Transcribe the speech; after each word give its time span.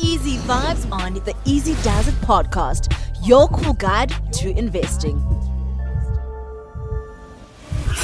Easy 0.00 0.38
vibes 0.38 0.90
on 0.90 1.14
the 1.14 1.32
Easy 1.44 1.74
Does 1.84 2.08
It 2.08 2.14
podcast, 2.16 2.92
your 3.24 3.46
cool 3.46 3.74
guide 3.74 4.12
to 4.32 4.50
investing. 4.58 5.22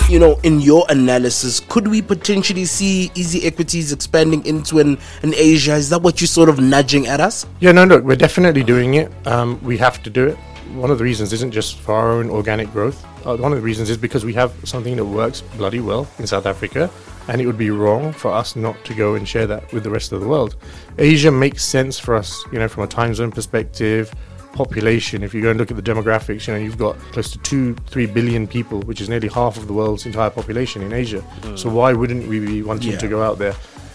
You 0.09 0.21
know, 0.21 0.39
in 0.45 0.61
your 0.61 0.87
analysis, 0.89 1.59
could 1.59 1.89
we 1.89 2.01
potentially 2.01 2.65
see 2.65 3.11
easy 3.17 3.45
equities 3.45 3.91
expanding 3.91 4.47
into 4.47 4.79
an, 4.79 4.99
an 5.25 5.35
Asia? 5.35 5.75
Is 5.75 5.91
that 5.91 6.01
what 6.01 6.21
you're 6.21 6.29
sort 6.29 6.49
of 6.49 6.61
nudging 6.61 7.09
at 7.09 7.19
us? 7.19 7.45
Yeah, 7.59 7.73
no, 7.73 7.83
look, 7.83 8.05
we're 8.05 8.15
definitely 8.15 8.63
doing 8.63 8.95
it. 8.95 9.11
Um, 9.27 9.61
we 9.65 9.77
have 9.79 10.01
to 10.05 10.11
do 10.11 10.29
it. 10.29 10.37
One 10.75 10.93
of 10.93 10.99
the 10.99 11.05
reasons 11.05 11.33
isn't 11.33 11.51
just 11.51 11.81
for 11.81 11.97
our 11.97 12.13
own 12.13 12.31
organic 12.31 12.71
growth. 12.71 13.05
Uh, 13.27 13.37
one 13.37 13.51
of 13.51 13.59
the 13.59 13.65
reasons 13.65 13.91
is 13.91 13.97
because 13.97 14.25
we 14.25 14.33
have 14.35 14.53
something 14.63 14.95
that 14.95 15.05
works 15.05 15.41
bloody 15.41 15.81
well 15.81 16.07
in 16.21 16.27
South 16.29 16.47
Africa, 16.47 16.89
and 17.29 17.41
it 17.41 17.47
would 17.47 17.59
be 17.59 17.71
wrong 17.71 18.13
for 18.13 18.31
us 18.33 18.57
not 18.57 18.83
to 18.85 18.95
go 18.95 19.15
and 19.15 19.29
share 19.29 19.47
that 19.47 19.73
with 19.73 19.85
the 19.85 19.91
rest 19.91 20.13
of 20.13 20.21
the 20.21 20.27
world. 20.29 20.57
Asia 20.99 21.31
makes 21.31 21.65
sense 21.65 21.99
for 21.99 22.15
us, 22.15 22.45
you 22.53 22.59
know, 22.59 22.69
from 22.69 22.83
a 22.85 22.87
time 22.87 23.15
zone 23.15 23.31
perspective, 23.31 24.13
population. 24.53 25.23
If 25.23 25.33
you 25.33 25.43
go 25.43 25.51
and 25.51 25.59
look 25.59 25.71
at 25.71 25.77
the 25.77 25.83
demographics, 25.83 26.47
you 26.49 26.55
know, 26.55 26.59
you've 26.61 26.79
got 26.79 26.99
close 27.13 27.31
to 27.33 27.39
two, 27.39 27.75
three 27.87 28.07
billion 28.07 28.47
people, 28.47 28.81
which 28.83 29.01
is 29.01 29.09
nearly 29.09 29.29
half 29.29 29.57
of 29.57 29.67
the 29.67 29.73
world's 29.73 30.07
entire 30.07 30.31
population 30.31 30.83
in 30.83 30.93
Asia. 30.93 31.23
So 31.57 31.69
why 31.71 31.93
wouldn't 31.93 32.27
we 32.29 32.41
be 32.41 32.63
wanting 32.63 32.93
Yeah. 32.93 32.99
to 32.99 33.09
go 33.09 33.23
out 33.23 33.39
there? 33.39 33.55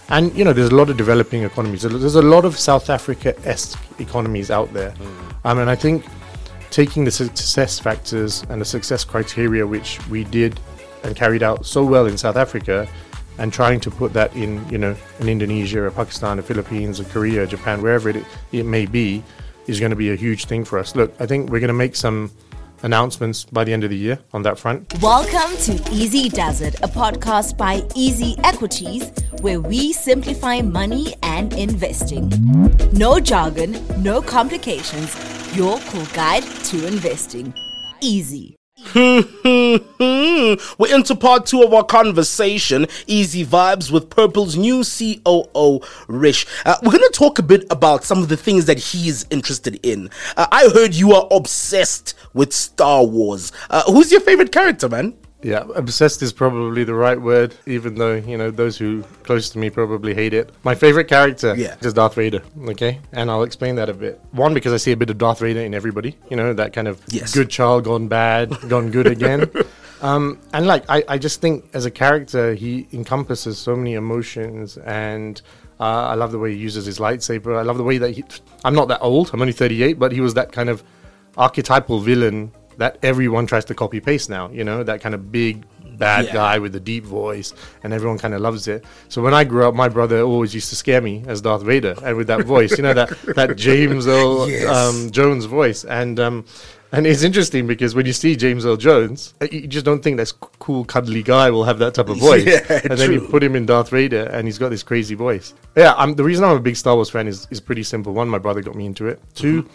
And 0.10 0.34
you 0.38 0.44
know, 0.46 0.54
there's 0.54 0.70
a 0.70 0.76
lot 0.76 0.90
of 0.90 0.98
developing 0.98 1.44
economies. 1.44 1.82
There's 1.82 2.16
a 2.16 2.22
lot 2.22 2.46
of 2.46 2.58
South 2.58 2.90
Africa-esque 2.90 3.78
economies 4.00 4.50
out 4.52 4.72
there. 4.74 4.94
Um, 5.44 5.58
and 5.60 5.70
I 5.70 5.76
think 5.76 6.06
taking 6.70 7.06
the 7.06 7.12
success 7.12 7.80
factors 7.80 8.44
and 8.50 8.62
the 8.62 8.66
success 8.66 9.04
criteria 9.04 9.66
which 9.66 10.00
we 10.10 10.24
did 10.26 10.60
and 11.04 11.16
carried 11.16 11.44
out 11.44 11.66
so 11.66 11.84
well 11.84 12.06
in 12.08 12.18
South 12.18 12.36
Africa 12.36 12.88
and 13.38 13.52
trying 13.52 13.80
to 13.82 13.92
put 13.92 14.14
that 14.14 14.36
in, 14.36 14.68
you 14.70 14.78
know, 14.78 14.96
in 15.20 15.30
Indonesia 15.30 15.84
or 15.84 15.92
Pakistan 15.92 16.40
or 16.40 16.42
Philippines 16.42 17.00
or 17.00 17.04
Korea, 17.06 17.46
Japan, 17.46 17.82
wherever 17.82 18.10
it, 18.10 18.26
it 18.52 18.64
may 18.64 18.86
be, 18.86 19.24
is 19.68 19.80
going 19.80 19.90
to 19.90 19.96
be 19.96 20.12
a 20.12 20.16
huge 20.16 20.46
thing 20.46 20.64
for 20.64 20.80
us. 20.80 20.96
Look, 20.96 21.14
I 21.20 21.26
think 21.26 21.50
we're 21.50 21.60
going 21.60 21.68
to 21.70 21.74
make 21.74 21.96
some 21.96 22.32
announcements 22.84 23.46
by 23.46 23.64
the 23.64 23.74
end 23.74 23.84
of 23.84 23.90
the 23.90 23.98
year 23.98 24.20
on 24.34 24.44
that 24.44 24.60
front. 24.60 24.94
Welcome 25.02 25.58
to 25.58 25.74
Easy 25.92 26.30
Does 26.30 26.62
It, 26.62 26.76
a 26.76 26.88
podcast 26.88 27.58
by 27.58 27.82
Easy 27.96 28.36
Equities, 28.44 29.12
where 29.42 29.60
we 29.60 29.92
simplify 29.92 30.62
money 30.62 31.16
and 31.24 31.54
investing. 31.54 32.32
No 32.94 33.20
jargon, 33.20 33.78
no 34.04 34.22
complications, 34.22 35.16
your 35.56 35.80
cool 35.90 36.06
guide 36.14 36.44
to 36.44 36.88
investing. 36.88 37.54
Easy. 38.02 38.56
We're 40.78 40.94
into 40.94 41.16
part 41.16 41.46
two 41.46 41.64
of 41.64 41.74
our 41.74 41.84
conversation, 41.84 42.88
Easy 43.08 43.46
Vibes, 43.46 43.90
with 43.90 44.10
Purple's 44.10 44.58
new 44.58 44.84
COO, 44.84 45.80
Rish. 46.08 46.46
Uh, 46.66 46.76
we're 46.84 46.92
going 46.92 47.04
to 47.04 47.12
talk 47.14 47.40
a 47.40 47.44
bit 47.44 47.66
about 47.72 48.04
some 48.04 48.20
of 48.20 48.28
the 48.28 48.38
things 48.38 48.66
that 48.66 48.78
he's 48.78 49.26
interested 49.30 49.80
in. 49.84 50.10
Uh, 50.36 50.48
I 50.52 50.70
heard 50.74 50.94
you 50.94 51.14
are 51.14 51.28
obsessed 51.32 52.16
with 52.34 52.54
Star 52.54 53.06
Wars. 53.06 53.52
Uh, 53.70 53.84
who's 53.92 54.12
your 54.12 54.22
favorite 54.22 54.52
character, 54.52 54.90
man? 54.90 55.16
Yeah, 55.46 55.64
obsessed 55.76 56.24
is 56.24 56.34
probably 56.34 56.84
the 56.84 56.96
right 56.96 57.22
word, 57.22 57.54
even 57.68 57.94
though, 57.94 58.16
you 58.16 58.36
know, 58.36 58.50
those 58.50 58.80
who 58.80 59.04
close 59.22 59.48
to 59.52 59.60
me 59.60 59.70
probably 59.70 60.16
hate 60.16 60.34
it. 60.34 60.50
My 60.64 60.74
favorite 60.74 61.08
character 61.08 61.54
Yeah. 61.56 61.76
is 61.82 61.94
Darth 61.94 62.16
Vader, 62.16 62.42
okay? 62.70 63.00
And 63.12 63.30
I'll 63.30 63.44
explain 63.44 63.76
that 63.76 63.88
a 63.88 63.94
bit. 63.94 64.20
One, 64.32 64.56
because 64.56 64.74
I 64.74 64.78
see 64.78 64.92
a 64.92 64.98
bit 64.98 65.12
of 65.12 65.20
Darth 65.20 65.40
Vader 65.42 65.60
in 65.62 65.76
everybody, 65.76 66.18
you 66.32 66.36
know, 66.36 66.52
that 66.54 66.74
kind 66.74 66.88
of 66.88 67.00
Yes. 67.10 67.32
good 67.32 67.52
child 67.52 67.84
gone 67.84 68.08
bad, 68.08 68.58
gone 68.70 68.90
good 68.90 69.06
again. 69.06 69.48
um, 70.02 70.40
and 70.52 70.66
like, 70.66 70.84
I, 70.90 71.04
I 71.08 71.18
just 71.20 71.42
think 71.42 71.66
as 71.76 71.86
a 71.86 71.92
character, 71.92 72.56
he 72.56 72.88
encompasses 72.92 73.60
so 73.60 73.76
many 73.76 73.94
emotions 73.94 74.78
and. 74.78 75.40
Uh, 75.78 75.84
I 76.08 76.14
love 76.16 76.32
the 76.32 76.40
way 76.40 76.52
he 76.54 76.58
uses 76.58 76.86
his 76.86 77.00
lightsaber. 77.00 77.58
I 77.60 77.62
love 77.64 77.76
the 77.78 77.84
way 77.84 77.98
that 77.98 78.12
he. 78.12 78.24
I'm 78.64 78.74
not 78.74 78.88
that 78.88 79.02
old. 79.02 79.32
I'm 79.34 79.42
only 79.42 79.52
38, 79.52 80.00
but 80.00 80.14
he 80.14 80.22
was 80.22 80.34
that 80.36 80.54
kind 80.54 80.70
of 80.70 80.82
archetypal 81.38 82.00
villain 82.00 82.54
that 82.78 82.98
everyone 83.04 83.46
tries 83.48 83.66
to 83.66 83.76
copy 83.76 84.00
paste 84.00 84.30
now. 84.30 84.50
You 84.50 84.64
know, 84.64 84.84
that 84.84 85.02
kind 85.02 85.16
of 85.16 85.32
big 85.32 85.66
bad 85.98 86.26
Yeah. 86.26 86.34
guy 86.34 86.60
with 86.60 86.74
the 86.74 86.80
deep 86.80 87.06
voice, 87.06 87.54
and 87.84 87.94
everyone 87.94 88.18
kind 88.18 88.34
of 88.34 88.42
loves 88.42 88.68
it. 88.68 88.84
So 89.08 89.22
when 89.22 89.34
I 89.34 89.46
grew 89.46 89.66
up, 89.66 89.74
my 89.76 89.88
brother 89.88 90.20
always 90.22 90.54
used 90.54 90.68
to 90.70 90.76
scare 90.76 91.00
me 91.02 91.24
as 91.28 91.40
Darth 91.42 91.64
Vader, 91.64 91.96
and 92.04 92.18
with 92.18 92.28
that 92.28 92.44
voice, 92.46 92.78
you 92.78 92.84
know, 92.84 92.94
that 92.94 93.10
that 93.36 93.56
James 93.56 94.06
Earl 94.08 94.50
Yes. 94.50 94.68
um, 94.68 95.10
Jones 95.12 95.46
voice, 95.46 95.86
and 95.86 96.20
um, 96.20 96.44
and 96.92 97.08
it's 97.08 97.24
interesting 97.24 97.66
because 97.66 97.96
when 97.96 98.06
you 98.06 98.12
see 98.14 98.36
James 98.36 98.66
Earl 98.66 98.76
Jones, 98.78 99.34
uh, 99.42 99.48
you 99.52 99.68
just 99.68 99.86
don't 99.86 100.02
think 100.04 100.18
this 100.18 100.30
c- 100.32 100.36
cool, 100.60 100.84
cuddly 100.86 101.24
guy 101.24 101.50
will 101.50 101.64
have 101.64 101.80
that 101.80 101.94
type 101.94 102.10
of 102.10 102.18
voice, 102.30 102.46
Yeah, 102.46 102.82
and 102.90 103.00
then 103.00 103.14
you 103.14 103.22
put 103.22 103.42
him 103.42 103.56
in 103.56 103.66
Darth 103.66 103.90
Vader, 103.90 104.24
and 104.34 104.48
he's 104.48 104.58
got 104.58 104.70
this 104.70 104.84
crazy 104.84 105.16
voice. 105.16 105.54
Yeah, 105.78 105.94
I'm, 105.98 106.16
the 106.16 106.24
reason 106.26 106.44
I'm 106.44 106.58
a 106.58 106.60
big 106.60 106.76
Star 106.76 106.96
Wars 106.96 107.10
fan 107.10 107.28
is 107.30 107.48
is 107.52 107.62
pretty 107.62 107.84
simple. 107.84 108.12
One, 108.14 108.28
my 108.28 108.38
brother 108.38 108.62
got 108.62 108.76
me 108.76 108.86
into 108.86 109.08
it. 109.08 109.22
2 109.36 109.66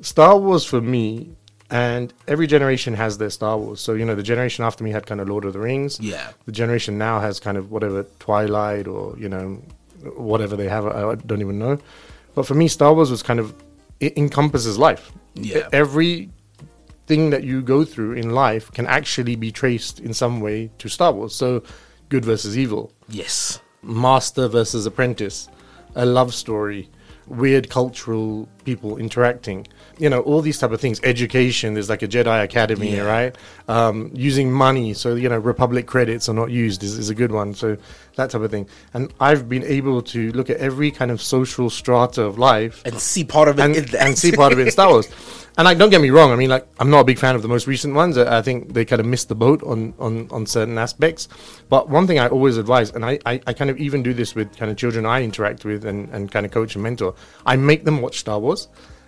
Star 0.00 0.36
Wars 0.36 0.64
for 0.64 0.80
me, 0.80 1.36
and 1.72 2.12
every 2.28 2.46
generation 2.46 2.94
has 2.94 3.18
their 3.18 3.30
Star 3.30 3.56
Wars. 3.58 3.80
So 3.80 3.94
you 3.94 4.04
know, 4.04 4.14
the 4.14 4.22
generation 4.22 4.64
after 4.64 4.84
me 4.84 4.90
had 4.90 5.06
kind 5.06 5.20
of 5.20 5.28
Lord 5.28 5.44
of 5.44 5.52
the 5.54 5.58
Rings. 5.58 5.98
Yeah. 6.00 6.30
The 6.46 6.52
generation 6.52 6.98
now 6.98 7.18
has 7.20 7.40
kind 7.40 7.56
of 7.56 7.70
whatever 7.72 8.04
Twilight 8.20 8.86
or 8.86 9.18
you 9.18 9.28
know, 9.28 9.60
whatever 10.16 10.54
they 10.56 10.68
have. 10.68 10.86
I 10.86 11.10
I 11.10 11.14
don't 11.16 11.40
even 11.40 11.58
know. 11.58 11.78
But 12.34 12.46
for 12.46 12.54
me, 12.54 12.68
Star 12.68 12.94
Wars 12.94 13.10
was 13.10 13.22
kind 13.22 13.40
of 13.40 13.54
it 14.00 14.16
encompasses 14.16 14.78
life. 14.78 15.12
Yeah. 15.34 15.68
Every 15.72 16.30
thing 17.06 17.30
that 17.30 17.42
you 17.44 17.62
go 17.62 17.84
through 17.84 18.12
in 18.12 18.30
life 18.30 18.70
can 18.72 18.86
actually 18.86 19.36
be 19.36 19.50
traced 19.50 19.98
in 20.00 20.14
some 20.14 20.40
way 20.40 20.70
to 20.78 20.88
Star 20.88 21.12
Wars. 21.12 21.34
So, 21.34 21.62
good 22.08 22.24
versus 22.24 22.56
evil 22.56 22.92
Yes. 23.08 23.60
master 23.82 24.46
versus 24.48 24.86
apprentice, 24.86 25.48
a 25.96 26.06
love 26.06 26.32
story, 26.34 26.88
weird 27.26 27.68
cultural 27.70 28.48
people 28.64 28.96
interacting. 28.96 29.66
You 29.98 30.08
know, 30.10 30.20
all 30.20 30.40
these 30.40 30.58
type 30.58 30.72
of 30.72 30.80
things. 30.80 31.00
Education, 31.02 31.74
there's 31.74 31.88
like 31.90 32.02
a 32.02 32.08
Jedi 32.08 32.42
Academy, 32.42 32.96
Yeah. 32.96 33.02
right? 33.02 33.36
Um, 33.68 34.10
using 34.14 34.50
money, 34.52 34.94
so 34.94 35.14
you 35.14 35.28
know, 35.28 35.38
Republic 35.38 35.86
credits 35.86 36.28
are 36.28 36.34
not 36.34 36.50
used 36.50 36.82
is, 36.82 36.98
is 36.98 37.10
a 37.10 37.14
good 37.14 37.32
one. 37.32 37.54
So 37.54 37.76
that 38.16 38.30
type 38.30 38.42
of 38.42 38.50
thing. 38.50 38.66
And 38.94 39.12
I've 39.20 39.48
been 39.48 39.64
able 39.64 40.02
to 40.02 40.32
look 40.32 40.50
at 40.50 40.56
every 40.58 40.90
kind 40.90 41.10
of 41.10 41.22
social 41.22 41.70
strata 41.70 42.22
of 42.22 42.38
life 42.38 42.82
And 42.84 42.98
see 42.98 43.24
part 43.24 43.48
of 43.48 43.58
it 43.58 43.62
and, 43.62 43.94
and 43.94 44.18
see 44.18 44.32
part 44.32 44.52
of 44.52 44.58
it 44.58 44.66
in 44.66 44.70
Star 44.70 44.88
Wars. 44.90 45.08
And 45.58 45.66
like, 45.66 45.76
don't 45.76 45.90
get 45.90 46.00
me 46.00 46.08
wrong. 46.08 46.32
I 46.32 46.36
mean, 46.36 46.48
like, 46.48 46.66
I'm 46.80 46.88
not 46.88 47.00
a 47.00 47.04
big 47.04 47.18
fan 47.18 47.34
of 47.34 47.42
the 47.42 47.48
most 47.48 47.66
recent 47.66 47.94
ones. 47.94 48.16
I, 48.16 48.38
I 48.38 48.42
think 48.42 48.72
they 48.72 48.86
kind 48.86 49.00
of 49.00 49.06
missed 49.06 49.28
the 49.28 49.34
boat 49.34 49.62
on, 49.62 49.92
on, 49.98 50.26
on 50.30 50.46
certain 50.46 50.78
aspects. 50.78 51.28
But 51.68 51.90
one 51.90 52.06
thing 52.06 52.18
I 52.18 52.28
always 52.28 52.56
advise, 52.56 52.90
and 52.92 53.04
I, 53.04 53.18
I, 53.26 53.38
I 53.46 53.52
kind 53.52 53.68
of 53.68 53.76
even 53.76 54.02
do 54.02 54.14
this 54.14 54.34
with 54.34 54.56
kind 54.56 54.70
of 54.70 54.78
children 54.78 55.04
I 55.04 55.22
interact 55.22 55.66
with 55.66 55.84
and, 55.84 56.08
and 56.08 56.32
kind 56.32 56.46
of 56.46 56.52
coach 56.52 56.74
and 56.74 56.82
mentor, 56.82 57.14
I 57.44 57.56
make 57.56 57.84
them 57.84 58.00
watch 58.00 58.18
Star 58.18 58.38
Wars. 58.38 58.51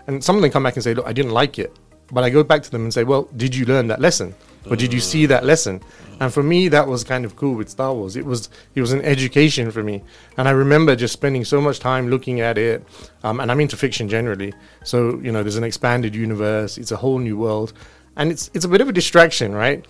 And 0.07 0.23
some 0.23 0.37
of 0.37 0.43
them 0.43 0.51
come 0.51 0.63
back 0.63 0.75
and 0.75 0.85
say, 0.85 0.95
look, 0.95 1.07
I 1.07 1.13
didn't 1.13 1.33
like 1.33 1.59
it. 1.59 1.77
But 2.13 2.25
I 2.25 2.31
go 2.31 2.45
back 2.45 2.63
to 2.63 2.71
them 2.71 2.83
and 2.83 2.93
say, 2.93 3.05
well, 3.05 3.29
did 3.37 3.55
you 3.55 3.65
learn 3.65 3.87
that 3.89 4.01
lesson? 4.01 4.35
Or 4.71 4.77
did 4.77 4.93
you 4.93 5.01
see 5.01 5.27
that 5.27 5.45
lesson? 5.45 5.81
And 6.21 6.33
for 6.33 6.43
me, 6.43 6.69
that 6.69 6.87
was 6.87 7.05
kind 7.05 7.25
of 7.25 7.37
cool 7.37 7.55
with 7.55 7.69
Star 7.69 7.93
Wars. 7.93 8.17
It 8.17 8.25
was 8.25 8.49
it 8.75 8.81
was 8.81 8.93
an 8.93 9.03
education 9.03 9.71
for 9.71 9.83
me, 9.83 10.03
and 10.39 10.49
I 10.49 10.53
remember 10.53 10.97
just 10.97 11.13
spending 11.13 11.45
so 11.45 11.61
much 11.61 11.81
time 11.81 12.09
looking 12.09 12.41
at 12.41 12.57
it. 12.57 12.85
Um, 13.25 13.41
and 13.41 13.51
I'm 13.51 13.61
into 13.61 13.77
fiction 13.77 14.09
generally, 14.09 14.55
so 14.85 15.21
you 15.21 15.33
know, 15.33 15.43
there's 15.43 15.57
an 15.57 15.65
expanded 15.65 16.15
universe. 16.15 16.79
It's 16.79 16.93
a 16.93 16.97
whole 16.97 17.19
new 17.19 17.37
world, 17.37 17.73
and 18.17 18.31
it's 18.31 18.51
it's 18.55 18.65
a 18.65 18.69
bit 18.69 18.81
of 18.81 18.89
a 18.89 18.93
distraction, 18.93 19.53
right? 19.53 19.85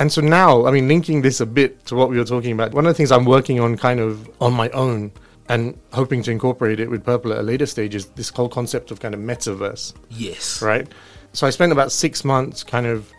And 0.00 0.10
so 0.10 0.20
now, 0.20 0.66
I 0.66 0.70
mean, 0.70 0.88
linking 0.88 1.22
this 1.22 1.40
a 1.40 1.46
bit 1.46 1.84
to 1.86 1.96
what 1.96 2.08
we 2.08 2.18
were 2.18 2.24
talking 2.24 2.52
about, 2.52 2.72
one 2.72 2.86
of 2.86 2.90
the 2.90 2.94
things 2.94 3.12
I'm 3.12 3.24
working 3.24 3.60
on 3.60 3.76
kind 3.76 4.00
of 4.00 4.30
on 4.40 4.52
my 4.54 4.70
own 4.70 5.12
and 5.48 5.78
hoping 5.92 6.22
to 6.22 6.30
incorporate 6.30 6.80
it 6.80 6.90
with 6.90 7.04
Purple 7.04 7.32
at 7.32 7.38
a 7.38 7.42
later 7.42 7.66
stage 7.66 7.94
is 7.94 8.06
this 8.06 8.28
whole 8.30 8.48
concept 8.48 8.90
of 8.90 9.00
kind 9.00 9.14
of 9.14 9.20
metaverse 9.20 9.94
yes. 10.10 10.60
right? 10.62 10.86
So 11.32 11.46
I 11.46 11.50
spent 11.50 11.72
about 11.72 11.92
six 11.92 12.24
months 12.24 12.62
kind 12.62 12.86
of 12.86 13.12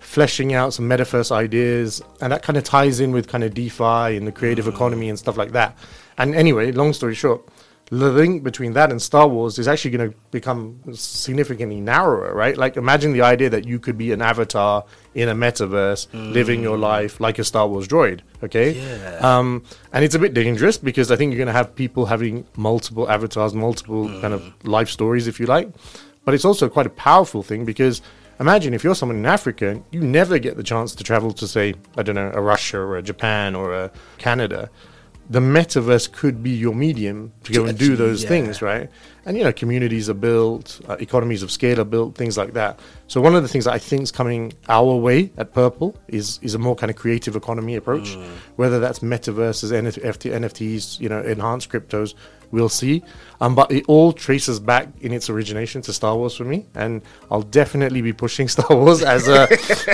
fleshing 0.00 0.52
out 0.52 0.72
some 0.72 0.88
metaverse 0.88 1.32
ideas, 1.32 2.02
and 2.20 2.32
that 2.32 2.42
kind 2.42 2.56
of 2.56 2.64
ties 2.64 3.00
in 3.00 3.10
with 3.10 3.26
kind 3.26 3.42
of 3.42 3.54
DeFi 3.54 4.16
and 4.16 4.26
the 4.26 4.32
creative 4.32 4.66
mm-hmm. 4.66 4.76
economy 4.76 5.08
and 5.08 5.18
stuff 5.18 5.36
like 5.36 5.52
that. 5.52 5.76
And 6.18 6.34
anyway, 6.34 6.72
long 6.72 6.92
story 6.92 7.14
short, 7.14 7.42
the 7.90 8.10
link 8.10 8.42
between 8.42 8.72
that 8.72 8.90
and 8.90 9.00
Star 9.00 9.28
Wars 9.28 9.58
is 9.58 9.68
actually 9.68 9.90
going 9.96 10.10
to 10.10 10.16
become 10.30 10.80
significantly 10.94 11.80
narrower, 11.80 12.34
right? 12.34 12.56
Like 12.56 12.76
imagine 12.76 13.12
the 13.12 13.22
idea 13.22 13.50
that 13.50 13.66
you 13.66 13.78
could 13.78 13.98
be 13.98 14.10
an 14.12 14.22
avatar 14.22 14.84
in 15.14 15.28
a 15.28 15.34
metaverse, 15.34 16.08
living 16.12 16.62
your 16.62 16.78
life 16.78 17.20
like 17.20 17.38
a 17.38 17.44
Star 17.44 17.68
Wars 17.68 17.86
droid. 17.86 18.20
Okay, 18.42 18.72
Yeah. 18.72 19.18
um, 19.38 19.64
and 19.92 20.04
it's 20.04 20.14
a 20.14 20.18
bit 20.18 20.34
dangerous 20.34 20.78
because 20.78 21.10
I 21.10 21.16
think 21.16 21.32
you're 21.32 21.38
going 21.38 21.46
to 21.46 21.52
have 21.52 21.74
people 21.74 22.06
having 22.06 22.46
multiple 22.56 23.08
avatars, 23.08 23.54
multiple 23.54 24.08
kind 24.20 24.34
of 24.34 24.42
life 24.64 24.88
stories, 24.88 25.26
if 25.28 25.38
you 25.38 25.46
like. 25.46 25.68
But 26.24 26.34
it's 26.34 26.44
also 26.44 26.68
quite 26.70 26.86
a 26.86 26.90
powerful 26.90 27.42
thing 27.42 27.64
because 27.66 28.00
imagine 28.40 28.72
if 28.74 28.82
you're 28.82 28.94
someone 28.94 29.18
in 29.18 29.26
Africa, 29.26 29.82
you 29.90 30.00
never 30.00 30.38
get 30.38 30.56
the 30.56 30.62
chance 30.62 30.94
to 30.94 31.04
travel 31.04 31.32
to, 31.34 31.46
say, 31.46 31.74
I 31.98 32.02
don't 32.02 32.14
know, 32.14 32.30
a 32.34 32.40
Russia 32.40 32.78
or 32.78 32.96
a 32.96 33.02
Japan 33.02 33.54
or 33.54 33.74
a 33.74 33.90
Canada. 34.18 34.70
The 35.28 35.40
metaverse 35.40 36.12
could 36.12 36.42
be 36.42 36.50
your 36.50 36.74
medium 36.74 37.32
to 37.44 37.52
go 37.52 37.64
and 37.64 37.78
do 37.78 37.96
those 37.96 38.22
yeah. 38.22 38.28
things, 38.28 38.60
right? 38.60 38.90
And 39.26 39.36
you 39.36 39.44
know 39.44 39.52
communities 39.52 40.08
are 40.10 40.14
built, 40.14 40.80
uh, 40.88 40.96
economies 41.00 41.42
of 41.42 41.50
scale 41.50 41.80
are 41.80 41.84
built, 41.84 42.14
things 42.16 42.36
like 42.36 42.52
that. 42.54 42.78
So 43.06 43.20
one 43.20 43.34
of 43.34 43.42
the 43.42 43.48
things 43.48 43.64
that 43.66 43.74
I 43.74 43.78
think 43.78 44.02
is 44.02 44.10
coming 44.10 44.52
our 44.68 44.96
way 44.96 45.30
at 45.36 45.52
Purple 45.52 45.96
is 46.08 46.38
is 46.42 46.54
a 46.54 46.58
more 46.58 46.74
kind 46.74 46.90
of 46.90 46.96
creative 46.96 47.36
economy 47.36 47.76
approach, 47.76 48.16
whether 48.56 48.80
that's 48.80 49.00
metaverses, 49.00 49.70
NFT, 49.72 50.32
NFTs, 50.32 51.00
you 51.00 51.08
know, 51.08 51.20
enhanced 51.20 51.70
cryptos. 51.70 52.14
We'll 52.50 52.68
see, 52.68 53.02
um, 53.40 53.56
but 53.56 53.72
it 53.72 53.84
all 53.88 54.12
traces 54.12 54.60
back 54.60 54.88
in 55.00 55.12
its 55.12 55.28
origination 55.28 55.82
to 55.82 55.92
Star 55.92 56.16
Wars 56.16 56.36
for 56.36 56.44
me, 56.44 56.66
and 56.76 57.02
I'll 57.28 57.42
definitely 57.42 58.00
be 58.00 58.12
pushing 58.12 58.46
Star 58.56 58.76
Wars 58.76 59.02
as 59.02 59.26
a 59.26 59.48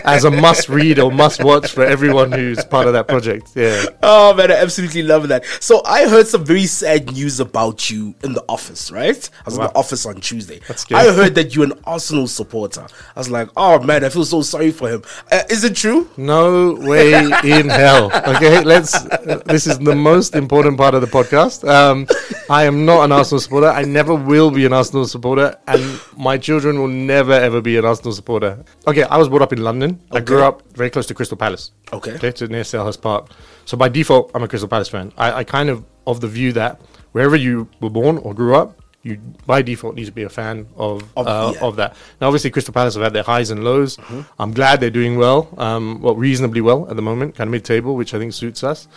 as 0.06 0.24
a 0.24 0.30
must 0.30 0.68
read 0.68 0.98
or 0.98 1.10
must 1.10 1.42
watch 1.42 1.72
for 1.72 1.84
everyone 1.84 2.32
who's 2.32 2.62
part 2.66 2.86
of 2.86 2.92
that 2.92 3.08
project. 3.08 3.52
Yeah. 3.54 3.86
Oh 4.02 4.34
man, 4.34 4.50
I 4.50 4.56
absolutely 4.56 5.02
love 5.02 5.28
that. 5.28 5.44
So 5.60 5.80
I 5.86 6.06
heard 6.06 6.26
some 6.26 6.44
very 6.44 6.66
sad 6.66 7.12
news 7.12 7.40
about 7.40 7.88
you 7.90 8.14
in 8.22 8.34
the 8.34 8.44
office, 8.46 8.90
right? 8.92 9.19
I 9.40 9.42
was 9.44 9.56
in 9.56 9.62
the 9.62 9.74
office 9.74 10.06
on 10.06 10.20
Tuesday. 10.20 10.60
I 10.92 11.12
heard 11.12 11.34
that 11.34 11.54
you're 11.54 11.64
an 11.64 11.78
Arsenal 11.84 12.26
supporter. 12.26 12.86
I 13.16 13.18
was 13.18 13.30
like, 13.30 13.48
oh 13.56 13.80
man, 13.80 14.04
I 14.04 14.08
feel 14.08 14.24
so 14.24 14.42
sorry 14.42 14.70
for 14.70 14.88
him. 14.88 15.02
Uh, 15.30 15.42
is 15.50 15.64
it 15.64 15.76
true? 15.76 16.08
No 16.16 16.74
way 16.74 17.12
in 17.44 17.68
hell. 17.68 18.10
Okay, 18.30 18.62
let's. 18.64 18.94
uh, 18.94 19.42
this 19.46 19.66
is 19.66 19.78
the 19.78 19.94
most 19.94 20.34
important 20.34 20.78
part 20.78 20.94
of 20.94 21.00
the 21.00 21.06
podcast. 21.06 21.68
Um, 21.68 22.06
I 22.48 22.64
am 22.64 22.84
not 22.84 23.04
an 23.04 23.12
Arsenal 23.12 23.40
supporter. 23.40 23.68
I 23.68 23.82
never 23.82 24.14
will 24.14 24.50
be 24.50 24.64
an 24.66 24.72
Arsenal 24.72 25.06
supporter, 25.06 25.56
and 25.66 26.00
my 26.16 26.38
children 26.38 26.78
will 26.80 26.88
never 26.88 27.32
ever 27.32 27.60
be 27.60 27.76
an 27.76 27.84
Arsenal 27.84 28.12
supporter. 28.12 28.64
Okay, 28.86 29.02
I 29.04 29.16
was 29.16 29.28
brought 29.28 29.42
up 29.42 29.52
in 29.52 29.62
London. 29.62 30.00
I 30.10 30.20
grew 30.20 30.42
up 30.42 30.62
very 30.72 30.90
close 30.90 31.06
to 31.06 31.14
Crystal 31.14 31.36
Palace. 31.36 31.72
Okay. 31.92 32.14
okay, 32.14 32.32
to 32.32 32.46
near 32.48 32.62
Selhurst 32.62 33.00
Park. 33.00 33.30
So 33.64 33.76
by 33.76 33.88
default, 33.88 34.30
I'm 34.34 34.42
a 34.42 34.48
Crystal 34.48 34.68
Palace 34.68 34.88
fan. 34.88 35.12
I, 35.16 35.32
I 35.32 35.44
kind 35.44 35.68
of 35.68 35.84
of 36.06 36.20
the 36.20 36.28
view 36.28 36.52
that 36.52 36.80
wherever 37.12 37.36
you 37.36 37.68
were 37.80 37.90
born 37.90 38.18
or 38.18 38.34
grew 38.34 38.54
up, 38.54 38.80
you 39.02 39.16
by 39.46 39.62
default 39.62 39.94
need 39.94 40.04
to 40.06 40.12
be 40.12 40.24
a 40.24 40.28
fan 40.28 40.66
of 40.76 41.02
Of- 41.16 41.26
uh, 41.26 41.52
yeah. 41.54 41.60
of 41.66 41.76
that. 41.76 41.96
Now, 42.20 42.26
obviously, 42.28 42.50
Crystal 42.50 42.74
Palace 42.74 42.94
have 42.94 43.02
had 43.02 43.12
their 43.14 43.22
highs 43.22 43.50
and 43.50 43.64
lows. 43.64 43.96
Mm-hmm. 43.96 44.20
I'm 44.38 44.52
glad 44.52 44.80
they're 44.80 44.90
doing 44.90 45.16
well, 45.16 45.48
um, 45.56 46.00
well, 46.02 46.14
reasonably 46.14 46.60
well 46.60 46.88
at 46.90 46.96
the 46.96 47.02
moment, 47.02 47.34
kind 47.34 47.48
of 47.48 47.52
mid-table, 47.52 47.96
which 47.96 48.12
I 48.14 48.18
think 48.18 48.32
suits 48.34 48.62
us. 48.62 48.88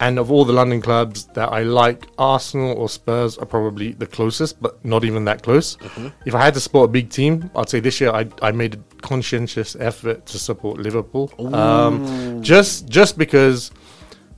And 0.00 0.18
of 0.18 0.32
all 0.32 0.44
the 0.44 0.52
London 0.52 0.80
clubs 0.82 1.26
that 1.34 1.52
I 1.52 1.62
like, 1.62 2.08
Arsenal 2.18 2.76
or 2.76 2.88
Spurs 2.88 3.38
are 3.38 3.46
probably 3.46 3.92
the 3.92 4.06
closest, 4.06 4.60
but 4.60 4.84
not 4.84 5.04
even 5.04 5.24
that 5.26 5.44
close. 5.44 5.76
Mm-hmm. 5.76 6.08
If 6.26 6.34
I 6.34 6.42
had 6.42 6.54
to 6.54 6.60
support 6.60 6.90
a 6.90 6.92
big 6.92 7.08
team, 7.10 7.48
I'd 7.54 7.68
say 7.68 7.78
this 7.78 8.00
year 8.00 8.10
I, 8.10 8.26
I 8.42 8.50
made 8.50 8.74
a 8.74 8.78
conscientious 9.02 9.76
effort 9.78 10.26
to 10.26 10.38
support 10.40 10.78
Liverpool, 10.80 11.30
um, 11.54 12.42
just 12.42 12.88
just 12.88 13.16
because 13.16 13.70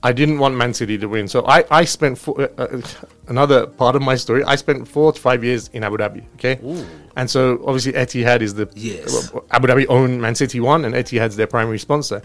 I 0.04 0.12
didn't 0.12 0.38
want 0.38 0.54
Man 0.54 0.74
City 0.74 0.98
to 0.98 1.06
win. 1.08 1.26
So 1.28 1.44
I, 1.46 1.64
I 1.70 1.84
spent 1.86 2.18
four, 2.18 2.40
uh, 2.42 2.48
uh, 2.58 2.80
another 3.28 3.66
part 3.66 3.96
of 3.96 4.02
my 4.02 4.16
story. 4.16 4.44
I 4.44 4.56
spent 4.56 4.86
four 4.86 5.12
to 5.12 5.20
five 5.20 5.42
years 5.42 5.70
in 5.72 5.82
Abu 5.82 5.96
Dhabi. 5.96 6.22
Okay, 6.34 6.60
and 7.16 7.28
so 7.30 7.62
obviously 7.66 7.92
Etihad 7.94 8.42
is 8.42 8.54
the 8.54 8.68
Yes. 8.74 9.32
uh, 9.34 9.40
Abu 9.50 9.66
Dhabi 9.68 9.86
own 9.88 10.20
Man 10.20 10.34
City 10.34 10.60
one, 10.60 10.84
and 10.84 10.94
Etihad's 10.94 11.36
their 11.36 11.46
primary 11.48 11.78
sponsor. 11.78 12.20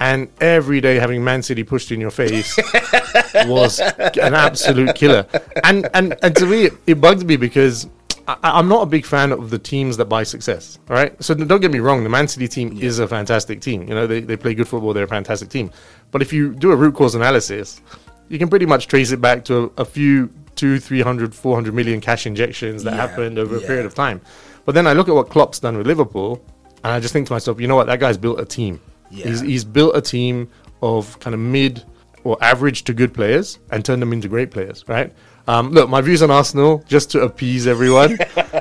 And 0.00 0.28
every 0.40 0.80
day 0.80 0.94
having 0.96 1.22
Man 1.24 1.42
City 1.42 1.64
pushed 1.64 1.90
in 1.92 2.00
your 2.00 2.12
face 2.12 2.56
was 3.46 3.80
an 3.80 4.34
absolute 4.34 4.94
killer. 4.94 5.26
And 5.64 5.88
and 5.92 6.16
and 6.22 6.34
to 6.36 6.46
me, 6.46 6.64
it, 6.66 6.72
it 6.86 7.00
bugged 7.00 7.26
me 7.26 7.36
because. 7.36 7.88
I, 8.28 8.36
I'm 8.58 8.68
not 8.68 8.82
a 8.82 8.86
big 8.86 9.06
fan 9.06 9.32
of 9.32 9.50
the 9.50 9.58
teams 9.58 9.96
that 9.96 10.04
buy 10.04 10.22
success, 10.22 10.78
all 10.90 10.96
right? 10.96 11.20
So 11.22 11.34
don't 11.34 11.60
get 11.60 11.70
me 11.72 11.78
wrong, 11.80 12.02
the 12.04 12.08
Man 12.10 12.28
City 12.28 12.46
team 12.46 12.78
is 12.78 12.98
a 12.98 13.08
fantastic 13.08 13.60
team. 13.60 13.82
You 13.88 13.94
know, 13.94 14.06
they, 14.06 14.20
they 14.20 14.36
play 14.36 14.54
good 14.54 14.68
football, 14.68 14.92
they're 14.92 15.04
a 15.04 15.08
fantastic 15.08 15.48
team. 15.48 15.70
But 16.10 16.22
if 16.22 16.32
you 16.32 16.54
do 16.54 16.70
a 16.70 16.76
root 16.76 16.94
cause 16.94 17.14
analysis, 17.14 17.80
you 18.28 18.38
can 18.38 18.48
pretty 18.48 18.66
much 18.66 18.86
trace 18.86 19.10
it 19.12 19.20
back 19.20 19.44
to 19.46 19.72
a, 19.76 19.82
a 19.82 19.84
few 19.84 20.30
two, 20.56 20.78
three 20.78 21.00
hundred, 21.00 21.34
four 21.34 21.54
hundred 21.54 21.72
million 21.74 22.00
cash 22.00 22.26
injections 22.26 22.82
that 22.84 22.94
Yeah, 22.94 23.06
happened 23.08 23.38
over 23.38 23.56
a 23.56 23.60
period 23.60 23.86
of 23.86 23.94
time. 23.94 24.20
But 24.66 24.74
then 24.74 24.86
I 24.86 24.92
look 24.92 25.08
at 25.08 25.14
what 25.14 25.30
Klopp's 25.30 25.58
done 25.60 25.78
with 25.78 25.86
Liverpool, 25.86 26.44
and 26.84 26.92
I 26.92 27.00
just 27.00 27.12
think 27.14 27.26
to 27.28 27.32
myself, 27.32 27.58
you 27.60 27.66
know 27.66 27.76
what, 27.76 27.86
that 27.86 28.00
guy's 28.00 28.18
built 28.18 28.38
a 28.40 28.44
team. 28.44 28.80
He's, 29.10 29.40
Yeah. 29.40 29.48
he's 29.48 29.64
built 29.64 29.96
a 29.96 30.02
team 30.02 30.50
of 30.82 31.18
kind 31.20 31.32
of 31.32 31.40
mid 31.40 31.82
or 32.24 32.36
average 32.42 32.84
to 32.84 32.92
good 32.92 33.14
players 33.14 33.58
and 33.70 33.82
turned 33.84 34.02
them 34.02 34.12
into 34.12 34.28
great 34.28 34.50
players, 34.50 34.84
right? 34.86 35.12
Um, 35.48 35.70
look, 35.70 35.88
my 35.88 36.00
views 36.02 36.22
on 36.22 36.30
Arsenal, 36.30 36.84
just 36.86 37.10
to 37.12 37.20
appease 37.22 37.66
everyone, 37.66 38.18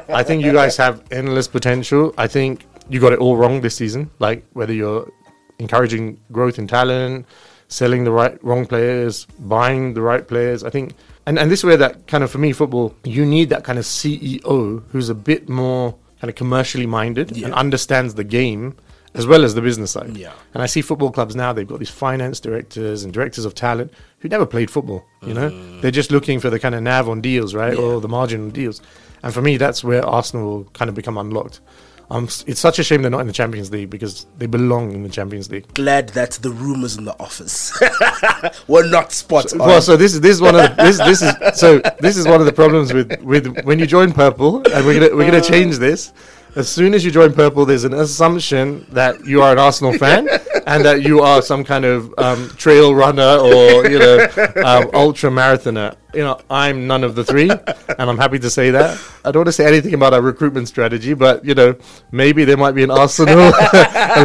I 0.08 0.24
think 0.24 0.44
you 0.44 0.54
guys 0.54 0.78
have 0.78 1.04
endless 1.12 1.48
potential. 1.48 2.14
I 2.18 2.28
think 2.28 2.66
you 2.90 3.02
got 3.02 3.12
it 3.12 3.20
all 3.20 3.36
wrong 3.36 3.60
this 3.60 3.76
season. 3.76 4.10
Like 4.20 4.46
whether 4.54 4.72
you're 4.74 5.12
encouraging 5.60 6.18
growth 6.32 6.58
in 6.60 6.66
talent, 6.68 7.26
selling 7.68 8.06
the 8.06 8.12
right 8.12 8.42
wrong 8.42 8.66
players, 8.66 9.26
buying 9.40 9.94
the 9.96 10.02
right 10.02 10.26
players. 10.26 10.64
I 10.64 10.70
think, 10.70 10.94
and 11.26 11.38
and 11.38 11.52
this 11.52 11.60
is 11.60 11.66
where 11.66 11.76
that 11.78 12.08
kind 12.08 12.24
of 12.24 12.32
for 12.32 12.38
me 12.38 12.54
football, 12.54 12.96
you 13.04 13.26
need 13.26 13.50
that 13.50 13.66
kind 13.66 13.78
of 13.78 13.84
CEO 13.84 14.84
who's 14.92 15.10
a 15.10 15.16
bit 15.16 15.50
more 15.50 15.94
kind 16.22 16.30
of 16.30 16.36
commercially 16.36 16.86
minded 16.88 17.36
Yeah. 17.36 17.48
and 17.48 17.54
understands 17.54 18.16
the 18.16 18.24
game 18.24 18.78
as 19.14 19.26
well 19.26 19.44
as 19.44 19.56
the 19.56 19.62
business 19.62 19.92
side. 19.92 20.16
Yeah. 20.18 20.34
And 20.54 20.62
I 20.62 20.66
see 20.66 20.82
football 20.82 21.12
clubs 21.12 21.36
now, 21.36 21.54
they've 21.54 21.68
got 21.68 21.80
these 21.80 21.90
finance 21.90 22.40
directors 22.40 23.04
and 23.04 23.14
directors 23.14 23.46
of 23.46 23.56
talent 23.56 23.94
who 24.20 24.30
never 24.30 24.46
played 24.46 24.70
football, 24.70 25.06
you 25.22 25.34
know? 25.34 25.50
They're 25.82 25.92
just 25.92 26.12
looking 26.12 26.40
for 26.40 26.50
the 26.50 26.60
kind 26.60 26.76
of 26.76 26.84
nav 26.84 27.10
on 27.10 27.22
deals, 27.22 27.54
right? 27.54 27.74
Mm. 27.74 27.78
Yeah. 27.78 27.84
Or 27.84 28.02
the 28.02 28.08
margin 28.10 28.42
on 28.46 28.50
deals. 28.52 28.82
And 29.24 29.34
for 29.34 29.42
me, 29.42 29.58
that's 29.58 29.84
where 29.84 30.06
Arsenal 30.06 30.46
will 30.46 30.64
kind 30.66 30.90
of 30.90 30.96
become 30.96 31.18
unlocked. 31.18 31.62
Um, 32.10 32.24
it's 32.46 32.60
such 32.60 32.80
a 32.80 32.84
shame 32.84 33.02
they're 33.02 33.12
not 33.12 33.20
in 33.20 33.28
the 33.28 33.34
Champions 33.34 33.70
League 33.70 33.90
because 33.90 34.28
they 34.38 34.46
belong 34.46 34.94
in 34.94 35.04
the 35.04 35.10
Champions 35.10 35.52
League. 35.52 35.74
Glad 35.74 36.10
that 36.10 36.32
the 36.32 36.52
rumors 36.52 36.98
in 36.98 37.04
the 37.04 37.20
office 37.20 37.78
were 38.68 38.88
not 38.88 39.12
spot 39.12 39.52
on. 39.52 39.60
Well, 39.60 39.82
so 39.82 39.98
this 39.98 40.14
is 40.14 40.22
this 40.22 40.36
is 40.36 40.42
one 40.42 40.56
of 40.56 40.62
the, 40.62 40.84
this 40.84 40.98
this 41.00 41.22
is 41.22 41.60
so 41.60 41.82
this 42.00 42.16
is 42.16 42.26
one 42.26 42.40
of 42.40 42.46
the 42.46 42.54
problems 42.54 42.94
with 42.94 43.22
with 43.22 43.62
when 43.66 43.78
you 43.78 43.86
join 43.86 44.14
Purple, 44.14 44.66
and 44.72 44.86
we're 44.86 45.02
gonna 45.02 45.16
we're 45.18 45.30
gonna 45.30 45.42
change 45.56 45.80
this. 45.80 46.14
As 46.58 46.68
soon 46.68 46.96
as 46.96 47.06
you 47.06 47.12
join 47.12 47.34
Purple, 47.34 47.66
there's 47.66 47.84
an 47.84 47.94
assumption 47.94 48.84
that 48.90 49.24
you 49.28 49.44
are 49.44 49.52
an 49.52 49.60
Arsenal 49.60 49.94
fan 49.94 50.28
and 50.66 50.84
that 50.84 51.04
you 51.04 51.22
are 51.22 51.40
some 51.40 51.64
kind 51.64 51.86
of 51.86 52.12
um, 52.18 52.50
trail 52.58 52.96
runner 52.96 53.38
or 53.38 53.88
you 53.88 54.00
know 54.00 54.28
um, 54.66 54.90
ultra 54.92 55.30
marathoner. 55.30 55.96
You 56.14 56.22
know, 56.22 56.40
I'm 56.50 56.88
none 56.88 57.04
of 57.04 57.16
the 57.16 57.24
three, 57.24 57.50
and 58.00 58.10
I'm 58.10 58.18
happy 58.18 58.40
to 58.40 58.50
say 58.50 58.72
that. 58.72 58.98
I 59.26 59.32
don't 59.32 59.42
want 59.42 59.48
to 59.48 59.52
say 59.52 59.68
anything 59.68 59.94
about 59.94 60.14
our 60.14 60.22
recruitment 60.22 60.70
strategy, 60.70 61.14
but 61.14 61.44
you 61.44 61.54
know, 61.54 61.76
maybe 62.12 62.46
there 62.46 62.56
might 62.56 62.72
be 62.72 62.84
an 62.84 62.92
Arsenal 62.92 63.36